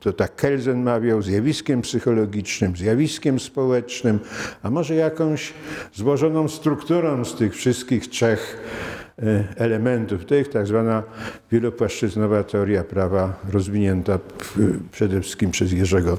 to 0.00 0.12
tak 0.12 0.36
Kelsen 0.36 0.82
mawiał, 0.82 1.22
zjawiskiem 1.22 1.82
psychologicznym, 1.82 2.76
zjawiskiem 2.76 3.40
społecznym, 3.40 4.18
a 4.62 4.70
może 4.70 4.94
jakąś 4.94 5.52
złożoną 5.94 6.48
strukturą 6.48 7.24
z 7.24 7.34
tych 7.34 7.54
wszystkich 7.54 8.08
trzech 8.08 8.60
e, 8.88 8.91
elementów. 9.56 10.24
To 10.24 10.34
jest 10.34 10.52
tak 10.52 10.66
zwana 10.66 11.02
wielopłaszczyznowa 11.52 12.44
teoria 12.44 12.84
prawa 12.84 13.40
rozwinięta 13.52 14.18
przede 14.92 15.20
wszystkim 15.20 15.50
przez 15.50 15.72
Jerzego 15.72 16.18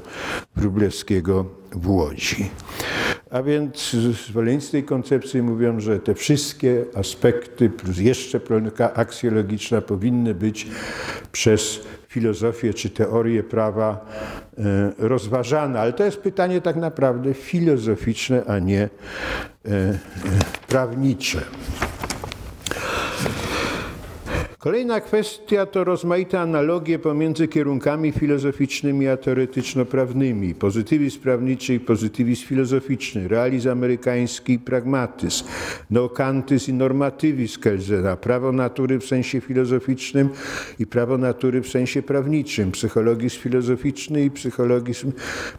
Wróblewskiego 0.56 1.46
w 1.72 1.90
Łodzi. 1.90 2.50
A 3.30 3.42
więc 3.42 3.96
zwolennicy 4.28 4.72
tej 4.72 4.84
koncepcji 4.84 5.42
mówią, 5.42 5.80
że 5.80 5.98
te 5.98 6.14
wszystkie 6.14 6.84
aspekty 6.94 7.70
plus 7.70 7.98
jeszcze 7.98 8.40
problematyka 8.40 8.94
aksjologiczna 8.94 9.80
powinny 9.80 10.34
być 10.34 10.66
przez 11.32 11.80
filozofię 12.08 12.74
czy 12.74 12.90
teorię 12.90 13.42
prawa 13.42 14.06
e, 14.58 14.92
rozważane. 14.98 15.80
Ale 15.80 15.92
to 15.92 16.04
jest 16.04 16.16
pytanie 16.16 16.60
tak 16.60 16.76
naprawdę 16.76 17.34
filozoficzne, 17.34 18.44
a 18.46 18.58
nie 18.58 18.82
e, 18.82 18.88
e, 19.68 19.98
prawnicze. 20.68 21.40
Kolejna 24.64 25.00
kwestia 25.00 25.66
to 25.66 25.84
rozmaite 25.84 26.40
analogie 26.40 26.98
pomiędzy 26.98 27.48
kierunkami 27.48 28.12
filozoficznymi 28.12 29.08
a 29.08 29.16
teoretyczno-prawnymi. 29.16 30.54
Pozytywizm 30.54 31.20
prawniczy 31.20 31.74
i 31.74 31.80
pozytywizm 31.80 32.46
filozoficzny, 32.46 33.28
realizm 33.28 33.70
amerykański 33.70 34.52
i 34.52 34.58
pragmatyzm, 34.58 35.44
neokantyzm 35.90 36.70
i 36.70 36.74
normatywizm 36.74 37.60
Kelzena, 37.60 38.16
prawo 38.16 38.52
natury 38.52 38.98
w 38.98 39.04
sensie 39.04 39.40
filozoficznym 39.40 40.28
i 40.78 40.86
prawo 40.86 41.18
natury 41.18 41.60
w 41.60 41.68
sensie 41.68 42.02
prawniczym, 42.02 42.72
psychologizm 42.72 43.40
filozoficzny 43.40 44.24
i 44.24 44.30
psychologizm 44.30 45.12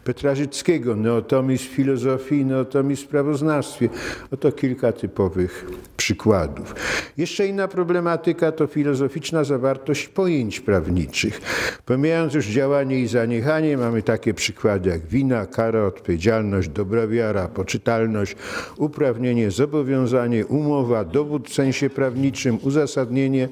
Petrażyckiego, 0.04 0.96
neotomizm 0.96 1.64
filozofii 1.64 2.34
i 2.34 2.44
neotomizm 2.44 3.06
prawoznawstwie. 3.06 3.88
Oto 4.30 4.52
kilka 4.52 4.92
typowych 4.92 5.66
przykładów. 5.96 6.74
Jeszcze 7.16 7.46
inna 7.46 7.68
problematyka 7.68 8.52
to 8.52 8.66
filozoficzna 8.96 9.44
zawartość 9.44 10.08
pojęć 10.08 10.60
prawniczych. 10.60 11.40
Pomijając 11.84 12.34
już 12.34 12.46
działanie 12.46 13.00
i 13.00 13.06
zaniechanie, 13.06 13.76
mamy 13.76 14.02
takie 14.02 14.34
przykłady 14.34 14.90
jak 14.90 15.06
wina, 15.06 15.46
kara, 15.46 15.82
odpowiedzialność, 15.82 16.68
dobra 16.68 17.06
wiara, 17.06 17.48
poczytalność, 17.48 18.36
uprawnienie, 18.76 19.50
zobowiązanie, 19.50 20.46
umowa, 20.46 21.04
dowód 21.04 21.48
w 21.48 21.54
sensie 21.54 21.90
prawniczym, 21.90 22.58
uzasadnienie 22.62 23.48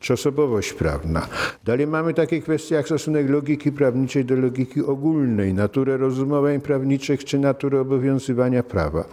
czy 0.00 0.12
osobowość 0.12 0.72
prawna. 0.72 1.26
Dalej 1.64 1.86
mamy 1.86 2.14
takie 2.14 2.40
kwestie 2.40 2.74
jak 2.74 2.86
stosunek 2.86 3.30
logiki 3.30 3.72
prawniczej 3.72 4.24
do 4.24 4.36
logiki 4.36 4.82
ogólnej, 4.82 5.54
naturę 5.54 5.96
rozumowań 5.96 6.60
prawniczych 6.60 7.24
czy 7.24 7.38
naturę 7.38 7.80
obowiązywania 7.80 8.62
prawa. 8.62 9.04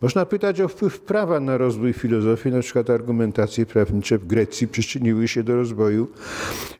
Można 0.00 0.26
pytać 0.26 0.60
o 0.60 0.68
wpływ 0.68 1.00
prawa 1.00 1.40
na 1.40 1.58
rozwój 1.58 1.92
filozofii, 1.92 2.50
na 2.50 2.60
przykład 2.60 2.90
argumentacje 2.90 3.66
prawnicze 3.66 4.18
w 4.18 4.26
Grecji 4.26 4.68
przyczyniły 5.00 5.28
się 5.28 5.42
do 5.42 5.56
rozwoju 5.56 6.08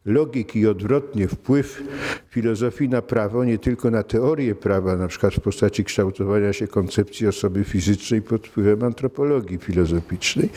logiki 0.05 0.61
i 0.61 0.67
odwrotnie 0.67 1.29
wpływ 1.29 1.83
filozofii 2.31 2.89
na 2.89 3.03
prawo, 3.03 3.45
nie 3.45 3.59
tylko 3.59 3.91
na 3.91 4.03
teorię 4.03 4.55
prawa, 4.55 4.97
na 4.97 5.09
przykład 5.09 5.35
w 5.35 5.41
postaci 5.41 5.85
kształtowania 5.85 6.53
się 6.53 6.67
koncepcji 6.67 7.27
osoby 7.27 7.65
fizycznej 7.65 8.23
pod 8.23 8.47
wpływem 8.47 8.83
antropologii 8.83 9.59
filozoficznej. 9.59 10.49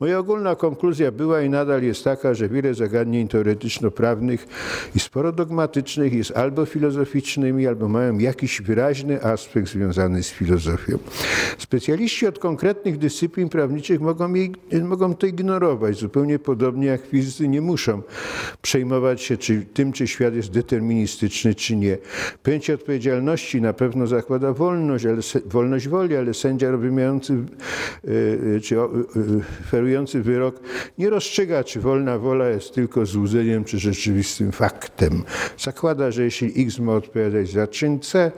Moja 0.00 0.18
ogólna 0.18 0.54
konkluzja 0.54 1.12
była 1.12 1.42
i 1.42 1.50
nadal 1.50 1.82
jest 1.82 2.04
taka, 2.04 2.34
że 2.34 2.48
wiele 2.48 2.74
zagadnień 2.74 3.28
teoretyczno-prawnych 3.28 4.46
i 4.94 5.00
sporo 5.00 5.32
dogmatycznych 5.32 6.12
jest 6.12 6.36
albo 6.36 6.66
filozoficznymi, 6.66 7.66
albo 7.66 7.88
mają 7.88 8.18
jakiś 8.18 8.62
wyraźny 8.62 9.22
aspekt 9.22 9.68
związany 9.68 10.22
z 10.22 10.30
filozofią. 10.30 10.98
Specjaliści 11.58 12.26
od 12.26 12.38
konkretnych 12.38 12.98
dyscyplin 12.98 13.48
prawniczych 13.48 14.00
mogą, 14.00 14.34
jej, 14.34 14.52
mogą 14.82 15.14
to 15.14 15.26
ignorować, 15.26 15.96
zupełnie 15.96 16.38
podobnie 16.38 16.93
fizycy 17.02 17.48
nie 17.48 17.60
muszą 17.60 18.02
przejmować 18.62 19.22
się 19.22 19.36
czy 19.36 19.62
tym, 19.74 19.92
czy 19.92 20.06
świat 20.06 20.34
jest 20.34 20.50
deterministyczny, 20.50 21.54
czy 21.54 21.76
nie. 21.76 21.98
Pojęcie 22.42 22.74
odpowiedzialności 22.74 23.60
na 23.60 23.72
pewno 23.72 24.06
zakłada 24.06 24.52
wolność, 24.52 25.06
ale, 25.06 25.22
wolność 25.46 25.88
woli, 25.88 26.16
ale 26.16 26.34
sędzia 26.34 26.76
wymierający 26.76 27.44
e, 28.54 28.60
czy 28.60 28.76
ferujący 29.66 30.22
wyrok 30.22 30.60
nie 30.98 31.10
rozstrzyga, 31.10 31.64
czy 31.64 31.80
wolna 31.80 32.18
wola 32.18 32.48
jest 32.48 32.74
tylko 32.74 33.06
złudzeniem, 33.06 33.64
czy 33.64 33.78
rzeczywistym 33.78 34.52
faktem. 34.52 35.24
Zakłada, 35.58 36.10
że 36.10 36.24
jeśli 36.24 36.62
X 36.62 36.78
ma 36.78 36.92
odpowiadać 36.92 37.50
za 37.50 37.66
czyn 37.66 38.00
C, 38.00 38.32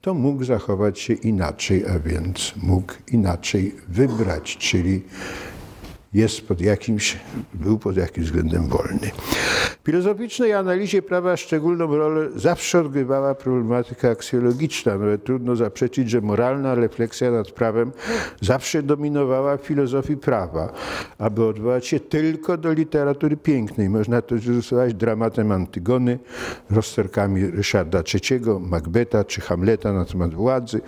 to 0.00 0.14
mógł 0.14 0.44
zachować 0.44 1.00
się 1.00 1.14
inaczej, 1.14 1.84
a 1.86 1.98
więc 1.98 2.54
mógł 2.62 2.92
inaczej 3.12 3.74
wybrać, 3.88 4.56
czyli 4.56 5.02
jest 6.14 6.48
pod 6.48 6.60
jakimś, 6.60 7.16
był 7.54 7.78
pod 7.78 7.96
jakimś 7.96 8.26
względem 8.26 8.68
wolny. 8.68 9.10
Filozoficznej 9.84 10.52
analizie 10.52 11.02
prawa 11.02 11.36
szczególną 11.36 11.96
rolę 11.96 12.28
zawsze 12.36 12.80
odgrywała 12.80 13.34
problematyka 13.34 14.10
aksjologiczna. 14.10 14.98
Nawet 14.98 15.24
trudno 15.24 15.56
zaprzeczyć, 15.56 16.10
że 16.10 16.20
moralna 16.20 16.74
refleksja 16.74 17.30
nad 17.30 17.50
prawem 17.50 17.92
zawsze 18.40 18.82
dominowała 18.82 19.56
w 19.56 19.60
filozofii 19.60 20.16
prawa. 20.16 20.72
Aby 21.18 21.44
odwołać 21.44 21.86
się 21.86 22.00
tylko 22.00 22.56
do 22.56 22.72
literatury 22.72 23.36
pięknej, 23.36 23.90
można 23.90 24.22
to 24.22 24.34
ilustrować 24.34 24.94
dramatem 24.94 25.52
Antygony, 25.52 26.18
rozterkami 26.70 27.46
Ryszarda 27.46 28.02
III, 28.14 28.40
Macbeta 28.60 29.24
czy 29.24 29.40
Hamleta 29.40 29.92
na 29.92 30.04
temat 30.04 30.34
władzy, 30.34 30.80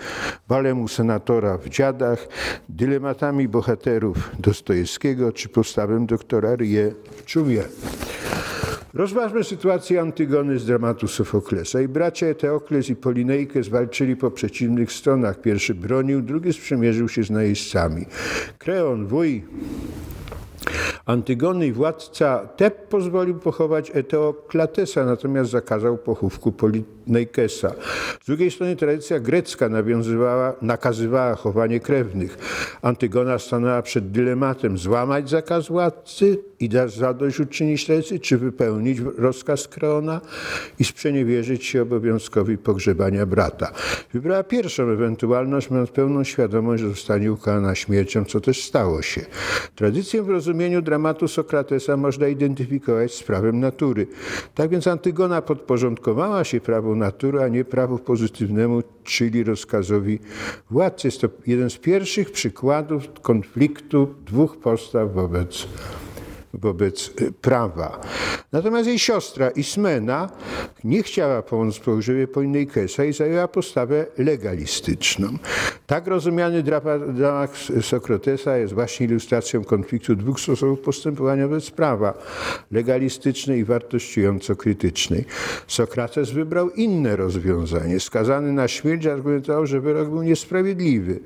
balem 0.48 0.80
u 0.80 0.88
senatora 0.88 1.58
w 1.58 1.68
Dziadach, 1.68 2.28
dylematami 2.68 3.48
bohaterów 3.48 4.30
Dostojewskiego 4.38 5.32
czy 5.32 5.48
postawem 5.48 6.06
doktora 6.06 6.54
Rie 6.56 6.92
Czumie. 7.26 7.62
Rozważmy 8.96 9.44
sytuację 9.44 10.00
Antygony 10.00 10.58
z 10.58 10.66
dramatu 10.66 11.08
Sofoklesa. 11.08 11.80
I 11.80 11.88
bracia 11.88 12.26
Eteokles 12.26 12.90
i 12.90 12.96
Polinejkę 12.96 13.62
zwalczyli 13.62 14.16
po 14.16 14.30
przeciwnych 14.30 14.92
stronach. 14.92 15.40
Pierwszy 15.40 15.74
bronił, 15.74 16.22
drugi 16.22 16.52
sprzymierzył 16.52 17.08
się 17.08 17.24
z 17.24 17.30
najeźdźcami. 17.30 18.06
Kreon, 18.58 19.06
wuj 19.06 19.44
Antygony 21.06 21.73
władca 21.73 22.49
Teb 22.56 22.88
pozwolił 22.88 23.35
pochować 23.35 23.90
Eteoklatesa, 23.94 25.04
natomiast 25.04 25.50
zakazał 25.50 25.99
pochówku 25.99 26.52
Polinejkesa. 26.52 27.73
Z 28.23 28.26
drugiej 28.26 28.50
strony 28.50 28.76
tradycja 28.76 29.20
grecka 29.20 29.68
nawiązywała, 29.68 30.54
nakazywała 30.62 31.35
chowanie 31.35 31.80
krewnych. 31.80 32.38
Antygona 32.82 33.38
stanęła 33.38 33.82
przed 33.82 34.11
dylematem 34.11 34.78
złamać 34.78 35.30
zakaz 35.30 35.68
władcy 35.68 36.38
i 36.61 36.70
zadośćuczynić 36.87 37.87
tradycji, 37.87 38.20
czy 38.20 38.38
wypełnić 38.38 38.99
rozkaz 39.18 39.68
Kreona 39.68 40.20
i 40.78 40.85
sprzeniewierzyć 40.85 41.64
się 41.64 41.82
obowiązkowi 41.82 42.58
pogrzebania 42.58 43.26
brata. 43.26 43.73
Wybrała 44.12 44.42
pierwszą 44.42 44.82
ewentualność, 44.82 45.70
mając 45.70 45.90
pełną 45.90 46.25
świadomość, 46.25 46.82
że 46.82 46.88
zostanie 46.88 47.32
ukarana 47.32 47.75
śmiercią, 47.75 48.25
co 48.25 48.40
też 48.40 48.62
stało 48.64 49.02
się. 49.02 49.20
Tradycję 49.75 50.23
w 50.23 50.30
dramatu 50.82 51.28
Sokratesa 51.28 51.96
można 51.96 52.28
identyfikować 52.28 53.14
z 53.14 53.22
prawem 53.22 53.60
natury. 53.60 54.06
Tak 54.54 54.70
więc 54.70 54.86
Antygona 54.86 55.42
podporządkowała 55.42 56.44
się 56.44 56.60
prawu 56.60 56.96
natury, 56.96 57.42
a 57.42 57.48
nie 57.48 57.64
prawu 57.64 57.98
pozytywnemu, 57.98 58.82
czyli 59.04 59.44
rozkazowi 59.44 60.18
władcy. 60.70 61.08
Jest 61.08 61.20
to 61.20 61.28
jeden 61.46 61.70
z 61.70 61.78
pierwszych 61.78 62.30
przykładów 62.30 63.20
konfliktu 63.22 64.14
dwóch 64.26 64.56
postaw 64.56 65.12
wobec 65.12 65.68
wobec 66.58 67.10
y, 67.20 67.32
prawa. 67.32 68.00
Natomiast 68.52 68.88
jej 68.88 68.98
siostra 68.98 69.50
Ismena 69.50 70.28
nie 70.84 71.02
chciała 71.02 71.42
pomóc 71.42 71.78
pogrzebie 71.78 72.28
Polinejkesa 72.28 73.04
i 73.04 73.12
zajęła 73.12 73.48
postawę 73.48 74.06
legalistyczną. 74.18 75.28
Tak 75.86 76.06
rozumiany 76.06 76.62
dramat 76.62 77.00
Sokratesa 77.80 78.56
jest 78.56 78.75
właśnie 78.75 79.06
ilustracją 79.06 79.64
konfliktu 79.64 80.16
dwóch 80.16 80.40
sposobów 80.40 80.80
postępowania 80.80 81.48
wobec 81.48 81.70
prawa, 81.70 82.14
legalistycznej 82.70 83.60
i 83.60 83.64
wartościująco-krytycznej. 83.64 85.25
Sokrates 85.66 86.30
wybrał 86.30 86.70
inne 86.70 87.16
rozwiązanie. 87.16 88.00
Skazany 88.00 88.52
na 88.52 88.68
śmierć 88.68 89.06
argumentował, 89.06 89.66
że 89.66 89.80
wyrok 89.80 90.08
był 90.08 90.22
niesprawiedliwy. 90.22 91.20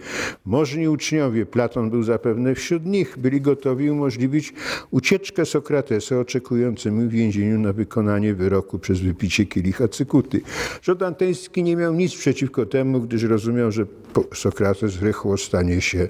Możni 0.45 0.89
uczniowie, 0.89 1.47
Platon 1.47 1.91
był 1.91 2.03
zapewne 2.03 2.55
wśród 2.55 2.87
nich, 2.87 3.19
byli 3.19 3.41
gotowi 3.41 3.91
umożliwić 3.91 4.55
ucieczkę 4.91 5.20
ucieczkę 5.21 5.47
Sokratesa 5.47 6.19
oczekującemu 6.19 7.03
w 7.03 7.09
więzieniu 7.09 7.59
na 7.59 7.73
wykonanie 7.73 8.35
wyroku 8.35 8.79
przez 8.79 9.01
wypicie 9.01 9.47
kielicha 9.47 9.89
cykuty. 9.89 10.41
Rząd 10.83 11.03
anteński 11.03 11.63
nie 11.63 11.77
miał 11.77 11.95
nic 11.95 12.15
przeciwko 12.15 12.67
temu, 12.67 13.01
gdyż 13.01 13.23
rozumiał, 13.23 13.73
że 13.73 13.87
Sokrates 14.35 15.01
rychło 15.03 15.37
stanie 15.37 15.81
się 15.81 16.09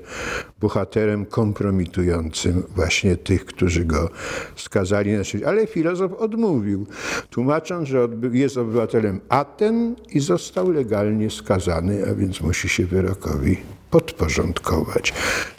bohaterem 0.60 1.26
kompromitującym 1.26 2.62
właśnie 2.76 3.16
tych, 3.16 3.44
którzy 3.44 3.84
go 3.84 4.10
skazali 4.56 5.12
na 5.12 5.24
śmierć. 5.24 5.46
Ale 5.46 5.66
filozof 5.66 6.12
odmówił, 6.12 6.86
tłumacząc, 7.30 7.88
że 7.88 8.08
jest 8.32 8.56
obywatelem 8.56 9.20
Aten 9.28 9.96
i 10.08 10.20
został 10.20 10.70
legalnie 10.70 11.30
skazany, 11.30 12.06
a 12.10 12.14
więc 12.14 12.40
musi 12.40 12.68
się 12.68 12.86
wyrokowi 12.86 13.79
podporządkować. 13.90 15.12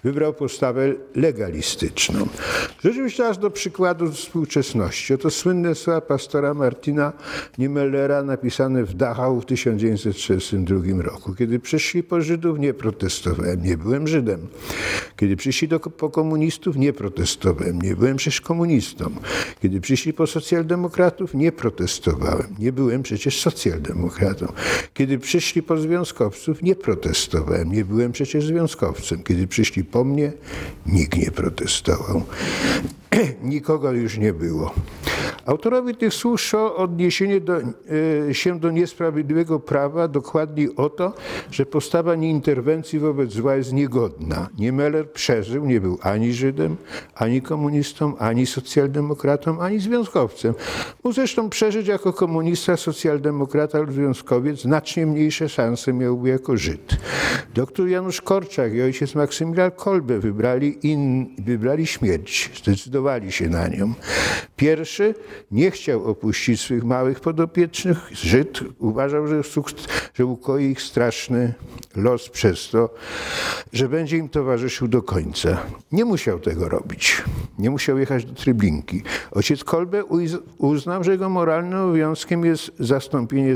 Wybrał 0.04 0.34
postawę 0.34 0.94
legalistyczną. 1.16 2.28
Rzeczywiście 2.84 3.28
aż 3.28 3.38
do 3.38 3.52
przykładu 3.52 4.12
współczesności. 4.12 5.14
Oto 5.14 5.30
słynne 5.30 5.76
słowa 5.76 6.02
pastora 6.02 6.54
Martina 6.54 7.14
Niemellera 7.58 8.24
napisane 8.24 8.84
w 8.84 8.94
Dachau 8.94 9.42
w 9.42 9.46
1932 9.46 11.02
roku. 11.02 11.36
Kiedy 11.36 11.60
przyszli 11.60 12.04
po 12.04 12.22
Żydów, 12.22 12.60
nie 12.60 12.74
protestowałem, 12.74 13.64
nie 13.64 13.78
byłem 13.78 14.08
Żydem. 14.08 14.48
Kiedy 15.18 15.36
przyszli 15.36 15.68
do, 15.68 15.80
po 15.80 16.10
komunistów, 16.10 16.76
nie 16.76 16.94
protestowałem, 16.94 17.82
nie 17.82 17.96
byłem 17.96 18.18
przecież 18.18 18.42
komunistą. 18.42 19.12
Kiedy 19.62 19.82
przyszli 19.82 20.14
po 20.14 20.28
socjaldemokratów, 20.28 21.34
nie 21.34 21.52
protestowałem, 21.52 22.56
nie 22.60 22.72
byłem 22.72 23.04
przecież 23.04 23.42
socjaldemokratą. 23.42 24.54
Kiedy 24.94 25.20
przyszli 25.20 25.64
po 25.64 25.78
związkowców, 25.78 26.62
nie 26.62 26.76
protestowałem, 26.76 27.72
nie 27.72 27.86
byłem 27.86 28.12
przecież 28.12 28.21
związkowcem. 28.26 29.24
Kiedy 29.24 29.48
przyszli 29.48 29.84
po 29.84 30.04
mnie, 30.04 30.34
nikt 30.86 31.18
nie 31.18 31.32
protestował. 31.32 32.22
Nikogo 33.44 33.92
już 33.92 34.18
nie 34.18 34.34
było. 34.34 34.74
Autorowi 35.46 35.96
tych 35.96 36.14
słów 36.14 36.42
odniesienie 36.76 37.42
do, 37.42 37.62
e, 38.30 38.34
się 38.34 38.60
do 38.60 38.72
niesprawiedliwego 38.72 39.60
prawa, 39.60 40.08
dokładniej 40.08 40.76
o 40.76 40.90
to, 40.90 41.14
że 41.52 41.66
postawa 41.66 42.16
nieinterwencji 42.16 43.00
wobec 43.00 43.32
zła 43.32 43.56
jest 43.56 43.74
niegodna. 43.74 44.50
Niemeller 44.58 45.12
przeżył, 45.12 45.66
nie 45.66 45.82
był 45.82 45.98
ani 46.02 46.34
Żydem, 46.34 46.78
ani 47.16 47.42
komunistą, 47.42 48.18
ani 48.18 48.46
socjaldemokratą, 48.46 49.62
ani 49.62 49.80
związkowcem. 49.80 50.54
Mógł 51.04 51.16
zresztą 51.16 51.50
przeżyć 51.50 51.88
jako 51.88 52.14
komunista, 52.14 52.78
socjaldemokrata 52.78 53.80
lub 53.80 53.92
związkowiec, 53.92 54.62
znacznie 54.62 55.06
mniejsze 55.06 55.50
szanse 55.50 55.94
miałby 55.94 56.30
jako 56.30 56.58
Żyd. 56.58 56.98
Doktor 57.54 57.88
Janusz 57.88 58.11
Korczak 58.20 58.74
i 58.74 58.82
ojciec 58.82 59.16
Maksymilian 59.16 59.72
Kolbe 59.72 60.20
wybrali, 60.20 60.88
in, 60.88 61.36
wybrali 61.40 61.88
śmierć, 61.88 62.52
zdecydowali 62.64 63.32
się 63.32 63.50
na 63.50 63.68
nią. 63.68 63.94
Pierwszy 64.56 65.16
nie 65.52 65.72
chciał 65.72 66.04
opuścić 66.04 66.62
swych 66.62 66.84
małych 66.84 67.20
podopiecznych. 67.20 68.10
Żyd 68.12 68.60
uważał, 68.80 69.28
że, 69.28 69.42
że 70.14 70.26
ukoi 70.26 70.66
ich 70.66 70.82
straszny 70.82 71.54
los 71.96 72.30
przez 72.30 72.70
to, 72.70 72.90
że 73.74 73.90
będzie 73.90 74.18
im 74.18 74.30
towarzyszył 74.30 74.88
do 74.88 75.02
końca. 75.02 75.58
Nie 75.92 76.06
musiał 76.06 76.40
tego 76.40 76.70
robić. 76.70 77.24
Nie 77.60 77.70
musiał 77.70 77.98
jechać 77.98 78.26
do 78.26 78.34
Tryblinki. 78.34 79.04
Ojciec 79.32 79.64
Kolbe 79.64 80.04
uznał, 80.58 81.04
że 81.04 81.12
jego 81.12 81.30
moralnym 81.30 81.80
obowiązkiem 81.80 82.46
jest 82.46 82.72
zastąpienie 82.80 83.56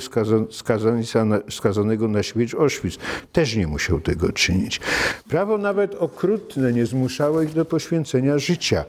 skazanego 1.49 2.07
na 2.07 2.23
śmierć 2.23 2.55
Auschwitz. 2.55 2.97
Też 3.31 3.55
nie 3.55 3.67
musiał 3.67 3.99
tego 3.99 4.31
czynić. 4.31 4.81
Prawo 5.29 5.57
nawet 5.57 5.95
okrutne 5.95 6.73
nie 6.73 6.85
zmuszało 6.85 7.41
ich 7.41 7.53
do 7.53 7.65
poświęcenia 7.65 8.37
życia. 8.37 8.85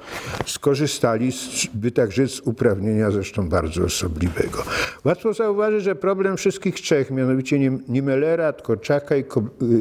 Skorzystali, 0.47 1.33
by 1.75 1.91
tak 1.91 2.13
rzec, 2.13 2.31
z 2.31 2.41
uprawnienia 2.41 3.11
zresztą 3.11 3.49
bardzo 3.49 3.85
osobliwego. 3.85 4.65
Łatwo 5.05 5.33
zauważyć, 5.33 5.83
że 5.83 5.95
problem 5.95 6.37
wszystkich 6.37 6.75
trzech, 6.75 7.11
mianowicie 7.11 7.59
Niemellera, 7.89 8.53
Tkorczaka 8.53 9.17
i 9.17 9.25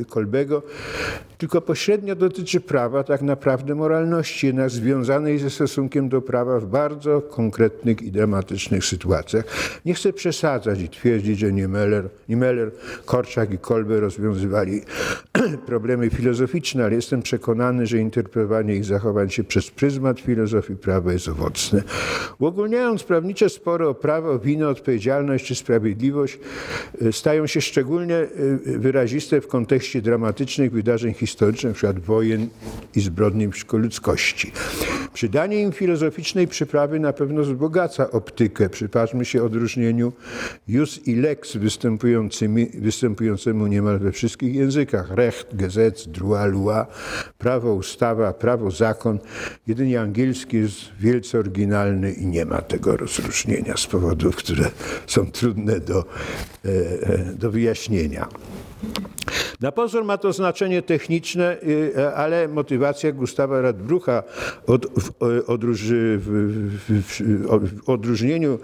Kolbego, 0.10 0.64
tylko 1.38 1.62
pośrednio 1.62 2.16
dotyczy 2.16 2.62
prawa, 2.62 3.04
tak 3.04 3.22
naprawdę 3.22 3.76
moralności, 3.76 4.48
jednak 4.48 4.70
związanej 4.70 5.40
ze 5.40 5.50
stosunkiem 5.50 6.10
do 6.10 6.22
prawa 6.22 6.60
w 6.60 6.66
bardzo 6.66 7.22
konkretnych 7.22 8.02
i 8.02 8.12
dramatycznych 8.12 8.86
sytuacjach. 8.86 9.46
Nie 9.86 9.94
chcę 9.94 10.14
przesadzać 10.14 10.82
i 10.82 10.90
twierdzić, 10.90 11.40
że 11.40 11.54
Niemeller, 11.54 12.10
Niemeller 12.30 12.72
Korczak 13.06 13.52
i 13.52 13.58
Kolbe 13.58 14.00
rozwiązywali 14.00 14.82
problemy 15.66 16.10
filozoficzne, 16.10 16.86
ale 16.86 16.96
jestem 16.96 17.22
przekonany, 17.22 17.88
że 17.88 17.98
interpretowanie 17.98 18.76
ich 18.76 18.86
zachowań 18.86 19.30
się 19.30 19.44
przez 19.44 19.72
pryzmat 19.72 20.20
filozofii 20.20 20.76
prawa 20.76 21.14
jest 21.14 21.28
owocne. 21.28 21.84
Uogólniając, 22.40 23.04
prawnicze 23.04 23.50
spory 23.50 23.88
o 23.88 23.94
prawo, 23.94 24.40
winę, 24.40 24.68
odpowiedzialność 24.68 25.46
czy 25.46 25.56
sprawiedliwość 25.56 26.40
e, 27.02 27.14
stają 27.14 27.48
się 27.48 27.62
szczególnie 27.62 28.16
e, 28.16 28.28
wyraziste 28.66 29.42
w 29.42 29.48
kontekście 29.48 30.02
dramatycznych 30.02 30.72
wydarzeń 30.72 31.14
historycznych, 31.14 31.25
np. 31.64 31.94
wojen 31.94 32.50
i 32.96 33.02
zbrodni 33.02 33.50
przeciwko 33.50 33.78
ludzkości. 33.78 34.52
Przydanie 35.14 35.62
im 35.62 35.72
filozoficznej 35.72 36.48
przyprawy 36.48 37.00
na 37.00 37.14
pewno 37.14 37.42
wzbogaca 37.42 38.12
optykę. 38.12 38.70
Przypatrzmy 38.70 39.26
się 39.26 39.44
odróżnieniu 39.44 40.14
jus 40.68 41.08
i 41.08 41.16
lex 41.16 41.58
występującemu 42.82 43.68
niemal 43.68 44.00
we 44.00 44.12
wszystkich 44.12 44.56
językach. 44.56 45.12
Recht, 45.12 45.56
Gesetz, 45.56 46.08
droit, 46.08 46.54
loi, 46.54 46.86
prawo, 47.38 47.74
ustawa, 47.74 48.34
prawo, 48.34 48.72
zakon. 48.72 49.20
Jedynie 49.68 50.02
angielski 50.02 50.58
jest 50.58 50.78
wielce 51.00 51.40
oryginalny 51.40 52.12
i 52.12 52.26
nie 52.26 52.46
ma 52.46 52.62
tego 52.62 52.98
rozróżnienia 52.98 53.78
z 53.78 53.88
powodów, 53.88 54.36
które 54.36 54.72
są 55.08 55.32
trudne 55.32 55.80
do, 55.80 56.00
e, 56.00 56.70
e, 56.70 57.34
do 57.34 57.52
wyjaśnienia. 57.52 58.28
Na 59.62 59.72
pozór 59.72 60.06
ma 60.06 60.18
to 60.18 60.34
znaczenie 60.34 60.82
techniczne, 60.82 61.58
y, 61.64 62.08
ale 62.16 62.48
motywacja 62.48 63.12
Gustawa 63.12 63.62
Radbrucha 63.62 64.24
od, 64.68 64.86
w, 64.86 65.12
odróż, 65.48 65.82
w, 66.18 66.80
w, 66.88 67.90
odróżnieniu 67.90 68.60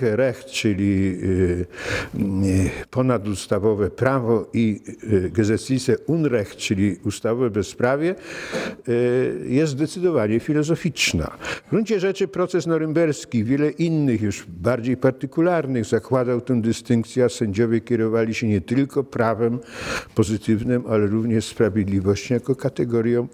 Recht, 0.00 0.46
czyli 0.46 1.18
y, 1.22 1.66
y, 2.20 2.70
ponadustawowe 2.90 3.90
prawo 3.90 4.50
i 4.52 4.80
Gesetzliche 5.30 5.98
Unrecht, 6.06 6.56
czyli 6.56 6.96
ustawowe 7.04 7.50
bezprawie, 7.50 8.14
jest 9.44 9.72
zdecydowanie 9.72 10.40
filozoficzna. 10.40 11.30
W 11.66 11.70
gruncie 11.70 12.00
rzeczy 12.00 12.28
proces 12.28 12.66
norymberski, 12.66 13.44
wiele 13.44 13.70
innych 13.70 14.22
już 14.22 14.46
bardziej 14.48 14.96
partykularnych 14.96 15.84
zakładał 15.84 16.40
tę 16.40 16.62
dystynkcję, 16.62 17.28
sędziowie 17.28 17.80
kierowali 17.80 18.34
się 18.34 18.48
nie 18.48 18.60
tylko 18.68 19.04
prawem 19.04 19.58
pozytywnym, 20.14 20.84
ale 20.88 21.06
również 21.06 21.44
sprawiedliwością 21.44 22.34
jako 22.34 22.56
kategorią 22.56 23.28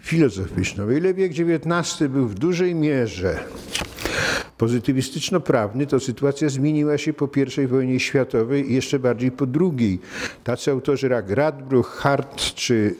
filozoficzną. 0.00 0.90
Ile 0.90 1.14
wiek 1.14 1.32
XIX 1.32 2.10
był 2.10 2.28
w 2.28 2.34
dużej 2.34 2.74
mierze 2.74 3.38
pozytywistyczno-prawny, 4.58 5.86
to 5.86 6.00
sytuacja 6.00 6.48
zmieniła 6.48 6.98
się 6.98 7.12
po 7.12 7.28
I 7.62 7.66
wojnie 7.66 8.00
światowej 8.00 8.70
i 8.70 8.74
jeszcze 8.74 8.98
bardziej 8.98 9.30
po 9.30 9.46
II. 9.60 10.00
Tacy 10.44 10.70
autorzy 10.70 11.08
jak 11.08 11.30
Radbruch, 11.30 11.88
Hart 11.88 12.36
czy 12.40 12.94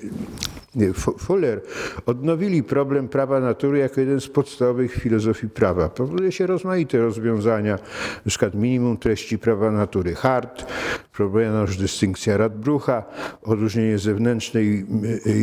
Fuller 1.18 1.60
odnowili 2.06 2.62
problem 2.62 3.08
prawa 3.08 3.40
natury 3.40 3.78
jako 3.78 4.00
jeden 4.00 4.20
z 4.20 4.28
podstawowych 4.28 4.94
filozofii 4.94 5.48
prawa. 5.48 5.88
Proponuje 5.88 6.32
się 6.32 6.46
rozmaite 6.46 6.98
rozwiązania, 6.98 7.78
przykład 8.26 8.54
minimum 8.54 8.96
treści 8.96 9.38
prawa 9.38 9.70
natury. 9.70 10.14
Hart, 10.14 10.66
proponowano 11.12 11.60
już 11.60 11.76
dystynkcja 11.76 12.36
Radbrucha, 12.36 13.04
odróżnienie 13.42 13.98
zewnętrznej 13.98 14.86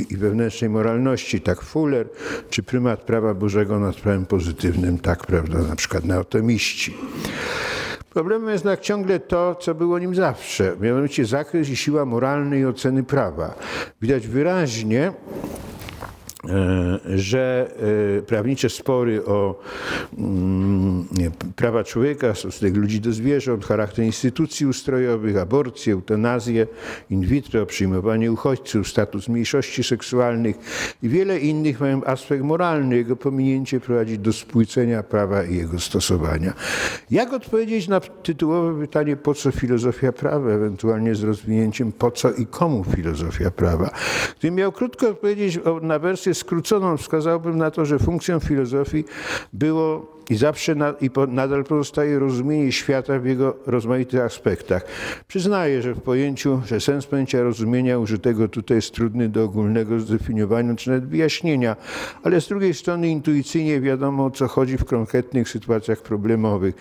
i 0.09 0.17
wewnętrznej 0.17 0.69
moralności, 0.69 1.41
tak 1.41 1.61
Fuller, 1.61 2.09
czy 2.49 2.63
prymat 2.63 3.01
prawa 3.01 3.33
Bożego 3.33 3.79
nad 3.79 3.95
prawem 3.95 4.25
pozytywnym, 4.25 4.97
tak, 4.99 5.25
prawda, 5.25 5.59
na 5.59 5.75
przykład 6.01 6.05
neotomiści. 6.05 6.97
Problemem 8.09 8.49
jest 8.49 8.63
jednak 8.63 8.81
ciągle 8.81 9.19
to, 9.19 9.55
co 9.55 9.75
było 9.75 9.99
nim 9.99 10.15
zawsze, 10.15 10.75
mianowicie 10.79 11.25
zakres 11.25 11.69
i 11.69 11.75
siła 11.75 12.05
moralnej 12.05 12.65
oceny 12.65 13.03
prawa. 13.03 13.55
Widać 14.01 14.27
wyraźnie, 14.27 15.13
że 17.15 17.71
e, 18.17 18.21
prawnicze 18.21 18.69
spory 18.69 19.25
o 19.25 19.59
mm, 20.17 21.05
prawa 21.55 21.83
człowieka, 21.83 22.35
stosunek 22.35 22.75
ludzi 22.75 22.99
do 23.01 23.13
zwierząt, 23.13 23.65
charakter 23.65 24.05
instytucji 24.05 24.65
ustrojowych, 24.65 25.37
aborcję, 25.37 25.93
eutanazję, 25.93 26.67
in 27.09 27.21
vitro, 27.21 27.65
przyjmowanie 27.65 28.31
uchodźców, 28.31 28.87
status 28.87 29.27
mniejszości 29.27 29.83
seksualnych 29.83 30.55
i 31.03 31.09
wiele 31.09 31.39
innych 31.39 31.79
mają 31.79 32.03
aspekt 32.05 32.43
moralny. 32.43 32.95
Jego 32.95 33.15
pominięcie 33.15 33.79
prowadzi 33.79 34.19
do 34.19 34.33
spłycenia 34.33 35.03
prawa 35.03 35.43
i 35.43 35.55
jego 35.55 35.79
stosowania. 35.79 36.53
Jak 37.11 37.33
odpowiedzieć 37.33 37.87
na 37.87 37.99
tytułowe 37.99 38.81
pytanie, 38.81 39.15
po 39.15 39.33
co 39.33 39.51
filozofia 39.51 40.11
prawa, 40.11 40.49
ewentualnie 40.49 41.15
z 41.15 41.23
rozwinięciem 41.23 41.91
po 41.91 42.11
co 42.11 42.31
i 42.31 42.45
komu 42.45 42.83
filozofia 42.83 43.51
prawa? 43.51 43.89
Gdybym 44.39 44.55
miał 44.55 44.71
krótko 44.71 45.09
odpowiedzieć 45.09 45.59
na 45.81 45.99
wersję 45.99 46.30
skróconą 46.33 46.97
wskazałbym 46.97 47.57
na 47.57 47.71
to, 47.71 47.85
że 47.85 47.99
funkcją 47.99 48.39
filozofii 48.39 49.05
było 49.53 50.21
i 50.31 50.35
zawsze 50.35 50.75
na, 50.75 50.93
i 51.01 51.09
po, 51.09 51.27
nadal 51.27 51.63
pozostaje 51.63 52.19
rozumienie 52.19 52.71
świata 52.71 53.19
w 53.19 53.25
jego 53.25 53.55
rozmaitych 53.65 54.21
aspektach. 54.21 54.85
Przyznaję, 55.27 55.81
że 55.81 55.93
w 55.93 56.01
pojęciu, 56.01 56.61
że 56.65 56.81
sens 56.81 57.05
pojęcia 57.05 57.43
rozumienia 57.43 57.99
użytego 57.99 58.47
tutaj 58.47 58.77
jest 58.77 58.93
trudny 58.93 59.29
do 59.29 59.43
ogólnego 59.43 59.99
zdefiniowania 59.99 60.75
czy 60.75 60.89
nawet 60.89 61.05
wyjaśnienia, 61.05 61.75
ale 62.23 62.41
z 62.41 62.47
drugiej 62.47 62.73
strony 62.73 63.09
intuicyjnie 63.09 63.81
wiadomo 63.81 64.25
o 64.25 64.31
co 64.31 64.47
chodzi 64.47 64.77
w 64.77 64.85
konkretnych 64.85 65.49
sytuacjach 65.49 66.01
problemowych. 66.01 66.75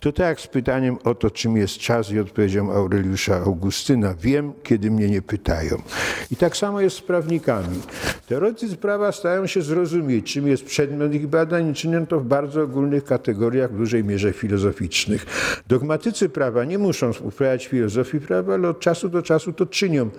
To 0.00 0.12
tak 0.12 0.40
z 0.40 0.46
pytaniem 0.46 0.98
o 1.04 1.14
to, 1.14 1.30
czym 1.30 1.56
jest 1.56 1.78
czas 1.78 2.10
i 2.10 2.18
odpowiedzią 2.18 2.72
Aureliusza 2.72 3.36
Augustyna. 3.36 4.14
Wiem, 4.20 4.52
kiedy 4.62 4.90
mnie 4.90 5.08
nie 5.08 5.22
pytają. 5.22 5.82
I 6.30 6.36
tak 6.36 6.56
samo 6.56 6.80
jest 6.80 6.96
z 6.96 7.00
prawnikami. 7.00 7.80
Teoretycy 8.26 8.76
prawa 8.84 9.12
starają 9.12 9.46
się 9.46 9.62
zrozumieć, 9.62 10.32
czym 10.32 10.48
jest 10.48 10.64
przedmiot 10.64 11.14
ich 11.14 11.26
badań 11.26 11.70
i 11.70 11.74
czynią 11.74 12.06
to 12.06 12.20
w 12.20 12.24
bardzo 12.24 12.62
ogólnych 12.62 13.04
kategoriach, 13.04 13.72
w 13.72 13.76
dużej 13.76 14.04
mierze 14.04 14.32
filozoficznych. 14.32 15.26
Dogmatycy 15.68 16.28
prawa 16.28 16.64
nie 16.64 16.78
muszą 16.78 17.10
uprawiać 17.22 17.66
filozofii 17.66 18.20
prawa, 18.20 18.54
ale 18.54 18.68
od 18.68 18.80
czasu 18.80 19.08
do 19.08 19.22
czasu 19.22 19.52
to 19.52 19.66
czynią. 19.66 20.10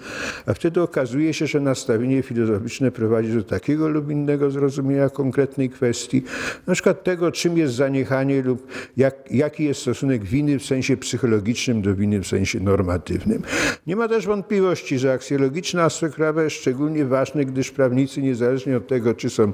A 0.45 0.53
wtedy 0.53 0.81
okazuje 0.81 1.33
się, 1.33 1.47
że 1.47 1.59
nastawienie 1.59 2.21
filozoficzne 2.21 2.91
prowadzi 2.91 3.33
do 3.33 3.43
takiego 3.43 3.87
lub 3.87 4.11
innego 4.11 4.51
zrozumienia 4.51 5.09
konkretnej 5.09 5.69
kwestii, 5.69 6.23
na 6.67 6.73
przykład 6.73 7.03
tego, 7.03 7.31
czym 7.31 7.57
jest 7.57 7.73
zaniechanie 7.73 8.41
lub 8.41 8.67
jak, 8.97 9.31
jaki 9.31 9.63
jest 9.63 9.81
stosunek 9.81 10.23
winy 10.23 10.59
w 10.59 10.65
sensie 10.65 10.97
psychologicznym 10.97 11.81
do 11.81 11.95
winy 11.95 12.19
w 12.19 12.27
sensie 12.27 12.59
normatywnym. 12.59 13.41
Nie 13.87 13.95
ma 13.95 14.07
też 14.07 14.25
wątpliwości, 14.25 14.99
że 14.99 15.13
aksjologiczny 15.13 15.81
aspekt 15.81 16.15
prawa 16.15 16.43
jest 16.43 16.55
szczególnie 16.55 17.05
ważny, 17.05 17.45
gdyż 17.45 17.71
prawnicy, 17.71 18.21
niezależnie 18.21 18.54
od 18.77 18.87
tego, 18.87 19.13
czy 19.13 19.29
są 19.29 19.53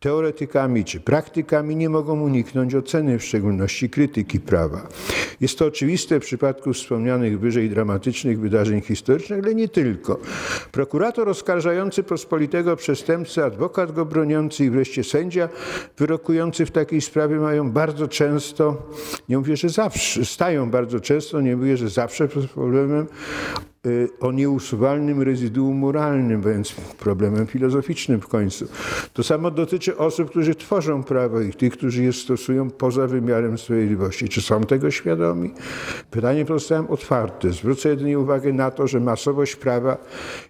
teoretykami, 0.00 0.84
czy 0.84 1.00
praktykami, 1.00 1.76
nie 1.76 1.88
mogą 1.88 2.20
uniknąć 2.20 2.74
oceny, 2.74 3.18
w 3.18 3.24
szczególności 3.24 3.90
krytyki 3.90 4.40
prawa. 4.40 4.88
Jest 5.40 5.58
to 5.58 5.66
oczywiste 5.66 6.20
w 6.20 6.22
przypadku 6.22 6.72
wspomnianych 6.72 7.40
wyżej 7.40 7.70
dramatycznych 7.70 8.40
wydarzeń 8.40 8.80
historycznych, 8.80 9.44
ale 9.44 9.54
nie 9.54 9.68
tylko. 9.68 10.18
Prokurator 10.72 11.28
oskarżający 11.28 12.02
pospolitego 12.02 12.76
przestępcę, 12.76 13.44
adwokat 13.44 13.92
go 13.92 14.06
broniący 14.06 14.64
i 14.64 14.70
wreszcie 14.70 15.04
sędzia 15.04 15.48
wyrokujący 15.98 16.66
w 16.66 16.70
takiej 16.70 17.00
sprawie 17.00 17.36
mają 17.36 17.70
bardzo 17.70 18.08
często, 18.08 18.90
nie 19.28 19.38
mówię, 19.38 19.56
że 19.56 19.68
zawsze, 19.68 20.24
stają 20.24 20.70
bardzo 20.70 21.00
często, 21.00 21.40
nie 21.40 21.56
mówię, 21.56 21.76
że 21.76 21.88
zawsze 21.88 22.28
przed 22.28 22.50
problemem 22.50 23.06
o 24.20 24.32
nieusuwalnym 24.32 25.22
rezyduum 25.22 25.76
moralnym, 25.76 26.42
więc 26.42 26.74
problemem 26.98 27.46
filozoficznym 27.46 28.20
w 28.20 28.28
końcu. 28.28 28.68
To 29.12 29.22
samo 29.22 29.50
dotyczy 29.50 29.96
osób, 29.96 30.30
którzy 30.30 30.54
tworzą 30.54 31.04
prawo 31.04 31.40
i 31.40 31.52
tych, 31.52 31.72
którzy 31.72 32.04
je 32.04 32.12
stosują 32.12 32.70
poza 32.70 33.06
wymiarem 33.06 33.58
sprawiedliwości. 33.58 34.28
Czy 34.28 34.42
są 34.42 34.64
tego 34.64 34.90
świadomi? 34.90 35.50
Pytanie 36.10 36.44
pozostają 36.44 36.88
otwarte. 36.88 37.52
Zwrócę 37.52 37.88
jedynie 37.88 38.18
uwagę 38.18 38.52
na 38.52 38.70
to, 38.70 38.86
że 38.86 39.00
masowość 39.00 39.56
prawa 39.56 39.96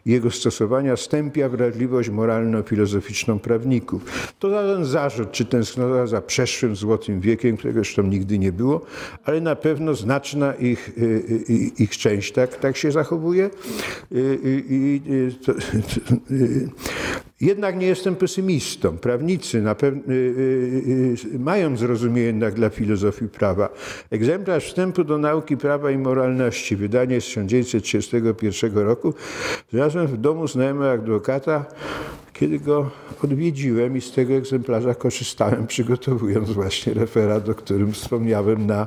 i 0.06 0.10
jego 0.10 0.30
stosowania 0.30 0.96
stępia 0.96 1.48
wrażliwość 1.48 2.10
moralno-filozoficzną 2.10 3.38
prawników. 3.38 4.32
To 4.38 4.50
żaden 4.50 4.84
zarzut, 4.84 5.32
czy 5.32 5.44
tęsknota 5.44 6.06
za 6.06 6.20
przeszłym 6.20 6.76
złotym 6.76 7.20
wiekiem, 7.20 7.56
którego 7.56 7.80
zresztą 7.80 8.02
nigdy 8.02 8.38
nie 8.38 8.52
było, 8.52 8.80
ale 9.24 9.40
na 9.40 9.56
pewno 9.56 9.94
znaczna 9.94 10.54
ich, 10.54 10.70
ich, 10.88 10.98
y, 10.98 11.52
y, 11.52 11.70
ich 11.78 11.98
część 11.98 12.32
tak, 12.32 12.56
tak 12.56 12.76
się 12.76 12.92
zachowuje 12.92 13.19
zachowuje. 13.20 13.50
I, 14.10 15.30
to, 15.46 15.52
jednak 17.40 17.76
nie 17.76 17.86
jestem 17.86 18.16
pesymistą. 18.16 18.98
Prawnicy 18.98 19.62
mają 21.38 21.76
zrozumienie 21.76 22.26
jednak 22.26 22.54
dla 22.54 22.70
filozofii 22.70 23.28
prawa. 23.28 23.68
Egzemplarz 24.10 24.66
wstępu 24.66 25.04
do 25.04 25.18
nauki 25.18 25.56
prawa 25.56 25.90
i 25.90 25.98
moralności, 25.98 26.76
wydanie 26.76 27.20
z 27.20 27.24
1931 27.24 28.78
roku, 28.78 29.14
znalazłem 29.70 30.06
w 30.06 30.16
domu 30.16 30.48
znajomego 30.48 30.92
adwokata, 30.92 31.64
kiedy 32.32 32.58
go 32.58 32.90
odwiedziłem 33.24 33.96
i 33.96 34.00
z 34.00 34.12
tego 34.12 34.34
egzemplarza 34.34 34.94
korzystałem, 34.94 35.66
przygotowując 35.72 36.50
właśnie 36.50 36.94
referat, 36.94 37.48
o 37.48 37.54
którym 37.54 37.92
wspomniałem 37.92 38.66
na 38.66 38.86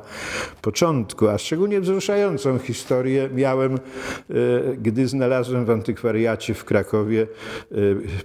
początku. 0.61 1.27
A 1.27 1.37
szczególnie 1.37 1.81
wzruszającą 1.81 2.59
historię 2.59 3.29
miałem, 3.35 3.75
e, 3.75 3.79
gdy 4.81 5.07
znalazłem 5.07 5.65
w 5.65 5.69
antykwariacie 5.69 6.53
w 6.53 6.65
Krakowie 6.65 7.27
e, 7.71 7.75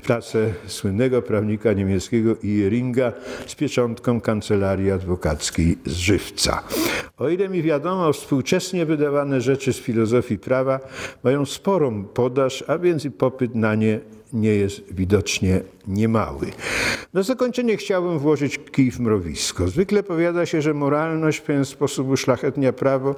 pracę 0.03 0.55
słynnego 0.67 1.23
prawnika 1.23 1.73
niemieckiego 1.73 2.37
Ieringa 2.43 3.13
z 3.47 3.55
pieczątką 3.55 4.21
Kancelarii 4.21 4.91
Adwokackiej 4.91 5.79
z 5.87 5.93
Żywca. 5.93 6.63
O 7.19 7.29
ile 7.29 7.49
mi 7.49 7.63
wiadomo, 7.63 8.13
współczesnie 8.13 8.87
wydawane 8.87 9.41
rzeczy 9.41 9.73
z 9.73 9.77
filozofii 9.77 10.39
prawa 10.39 10.81
mają 11.25 11.47
sporą 11.47 12.05
podaż, 12.05 12.65
a 12.67 12.79
więc 12.79 13.05
i 13.05 13.11
popyt 13.11 13.55
na 13.55 13.75
nie 13.75 14.01
nie 14.33 14.55
jest 14.55 14.95
widocznie 14.95 15.61
niemały. 15.89 16.47
Na 17.15 17.23
zakończenie 17.23 17.77
chciałbym 17.77 18.19
włożyć 18.19 18.59
kij 18.73 18.91
w 18.91 19.01
mrowisko. 19.01 19.69
Zwykle 19.69 20.03
powiada 20.03 20.47
się, 20.47 20.63
że 20.63 20.75
moralność 20.75 21.39
w 21.39 21.43
pewien 21.43 21.65
sposób 21.65 22.09
uszlachetnia 22.09 22.73
prawo 22.73 23.15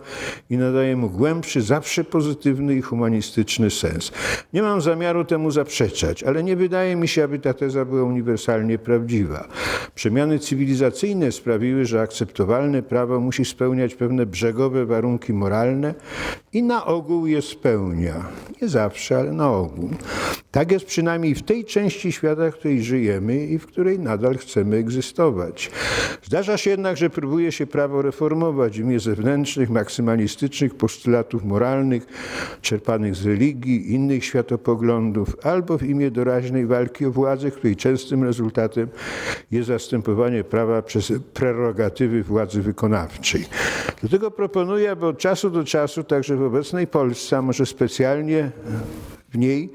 i 0.51 0.57
nadaje 0.57 0.97
mu 0.97 1.11
głębszy, 1.11 1.63
zawsze 1.63 2.05
pozytywny 2.05 2.75
i 2.75 2.83
humanistyczny 2.83 3.71
sens. 3.71 4.13
Nie 4.53 4.63
mam 4.63 4.81
zamiaru 4.81 5.25
temu 5.25 5.51
zaprzeczać, 5.51 6.23
ale 6.23 6.43
nie 6.43 6.57
wydaje 6.57 6.97
mi 6.97 7.09
się, 7.09 7.25
aby 7.25 7.39
ta 7.39 7.55
teza 7.55 7.85
była 7.85 8.03
uniwersalnie 8.03 8.79
prawdziwa. 8.79 9.49
Przemiany 9.95 10.39
cywilizacyjne 10.39 11.33
sprawiły, 11.33 11.85
że 11.85 12.01
akceptowalne 12.01 12.83
prawo 12.83 13.21
musi 13.21 13.45
spełniać 13.45 13.95
pewne 13.95 14.27
brzegowe 14.27 14.87
warunki 14.87 15.33
moralne 15.33 15.95
i 16.53 16.63
na 16.63 16.87
ogół 16.87 17.27
je 17.27 17.43
spełnia. 17.43 18.25
Nie 18.63 18.69
zawsze, 18.69 19.19
ale 19.19 19.33
na 19.33 19.53
ogół. 19.53 19.91
Tak 20.51 20.73
jest 20.73 20.87
przynajmniej 20.87 21.35
w 21.35 21.43
tej 21.43 21.65
części 21.65 22.13
świata, 22.13 22.51
w 22.51 22.55
której 22.55 22.83
żyjemy 22.83 23.47
i 23.47 23.59
w 23.59 23.67
której 23.67 23.99
nadal 23.99 24.37
chcemy 24.39 24.77
egzystować. 24.77 25.71
Zdarza 26.23 26.57
się 26.57 26.71
jednak, 26.71 26.97
że 26.97 27.11
próbuje 27.11 27.53
się 27.53 27.67
prawo 27.67 28.03
reformować 28.03 28.79
w 28.79 28.81
imię 28.81 29.01
zewnętrznych, 29.01 29.71
maksymalistycznych 29.71 30.75
postulatów 30.75 31.45
moralnych, 31.45 32.07
czerpanych 32.63 33.17
z 33.17 33.27
religii, 33.27 33.95
innych 33.95 34.25
światopoglądów, 34.25 35.37
albo 35.43 35.79
w 35.79 35.83
imię 35.83 36.11
doraźnej 36.11 36.67
walki 36.67 37.07
o 37.07 37.11
władzę, 37.11 37.51
której 37.51 37.77
częstym 37.77 38.25
rezultatem 38.25 38.89
jest 39.51 39.69
zastępowanie 39.69 40.45
prawa 40.45 40.83
przez 40.83 41.13
prerogatywy 41.35 42.23
władzy 42.23 42.63
wykonawczej. 42.63 43.45
Dlatego 44.01 44.31
proponuję, 44.31 44.91
aby 44.91 45.07
od 45.07 45.19
czasu 45.19 45.51
do 45.51 45.65
czasu, 45.65 46.05
także 46.05 46.37
w 46.37 46.43
obecnej 46.43 46.87
Polsce, 46.87 47.43
może 47.43 47.67
specjalnie 47.67 48.51
w 49.33 49.39
niej 49.39 49.71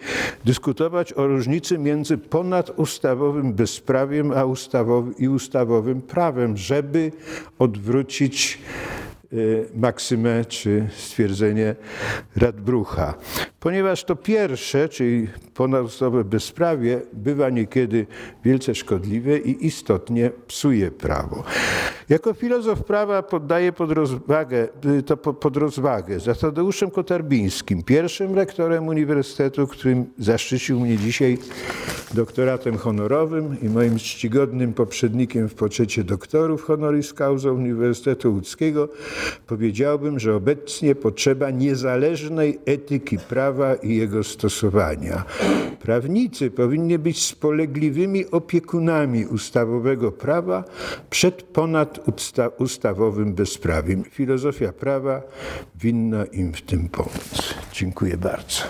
dyskutować 0.45 1.13
o 1.13 1.27
różnicy 1.27 1.77
między 1.77 2.17
ponadustawowym 2.17 3.53
bezprawiem 3.53 4.31
a 4.31 4.45
ustawowym, 4.45 5.17
i 5.17 5.27
ustawowym 5.27 6.01
prawem, 6.01 6.57
żeby 6.57 7.11
odwrócić 7.59 8.59
maksymę 9.75 10.45
czy 10.45 10.87
stwierdzenie 10.97 11.75
Radbrucha. 12.35 13.13
Ponieważ 13.59 14.03
to 14.03 14.15
pierwsze, 14.15 14.89
czyli 14.89 15.27
ponadustawowe 15.53 16.23
bezprawie, 16.23 17.01
bywa 17.13 17.49
niekiedy 17.49 18.05
wielce 18.43 18.75
szkodliwe 18.75 19.37
i 19.37 19.65
istotnie 19.67 20.31
psuje 20.47 20.91
prawo. 20.91 21.43
Jako 22.09 22.33
filozof 22.33 22.83
prawa 22.83 23.23
poddaję 23.23 23.71
pod 23.71 23.91
rozwagę, 23.91 24.67
y, 24.99 25.03
to 25.03 25.17
pod 25.17 25.57
rozwagę 25.57 26.19
za 26.19 26.35
Tadeuszem 26.35 26.91
Kotarbińskim, 26.91 27.83
pierwszym 27.83 28.35
rektorem 28.35 28.87
uniwersytetu, 28.87 29.67
którym 29.67 30.05
zaszczycił 30.19 30.79
mnie 30.79 30.97
dzisiaj 30.97 31.37
doktoratem 32.13 32.77
honorowym 32.77 33.57
i 33.61 33.69
moim 33.69 33.97
czcigodnym 33.97 34.73
poprzednikiem 34.73 35.49
w 35.49 35.53
poczecie 35.53 36.03
doktorów 36.03 36.63
honoris 36.63 37.13
causa 37.13 37.51
Uniwersytetu 37.51 38.33
Łódzkiego, 38.33 38.89
powiedziałbym, 39.47 40.19
że 40.19 40.35
obecnie 40.35 40.95
potrzeba 40.95 41.49
niezależnej 41.49 42.59
etyki 42.65 43.17
prawa 43.17 43.75
i 43.75 43.95
jego 43.95 44.23
stosowania. 44.23 45.23
Prawnicy 45.81 46.51
powinni 46.51 46.99
być 46.99 47.25
spolegliwymi 47.25 48.31
opiekunami 48.31 49.25
ustawowego 49.25 50.11
prawa 50.11 50.63
przed 51.09 51.43
ponadustawowym 51.43 53.33
bezprawiem. 53.33 54.03
Filozofia 54.03 54.73
prawa 54.73 55.21
winna 55.75 56.25
im 56.25 56.53
w 56.53 56.61
tym 56.61 56.89
pomóc. 56.89 57.55
Dziękuję 57.73 58.17
bardzo. 58.17 58.63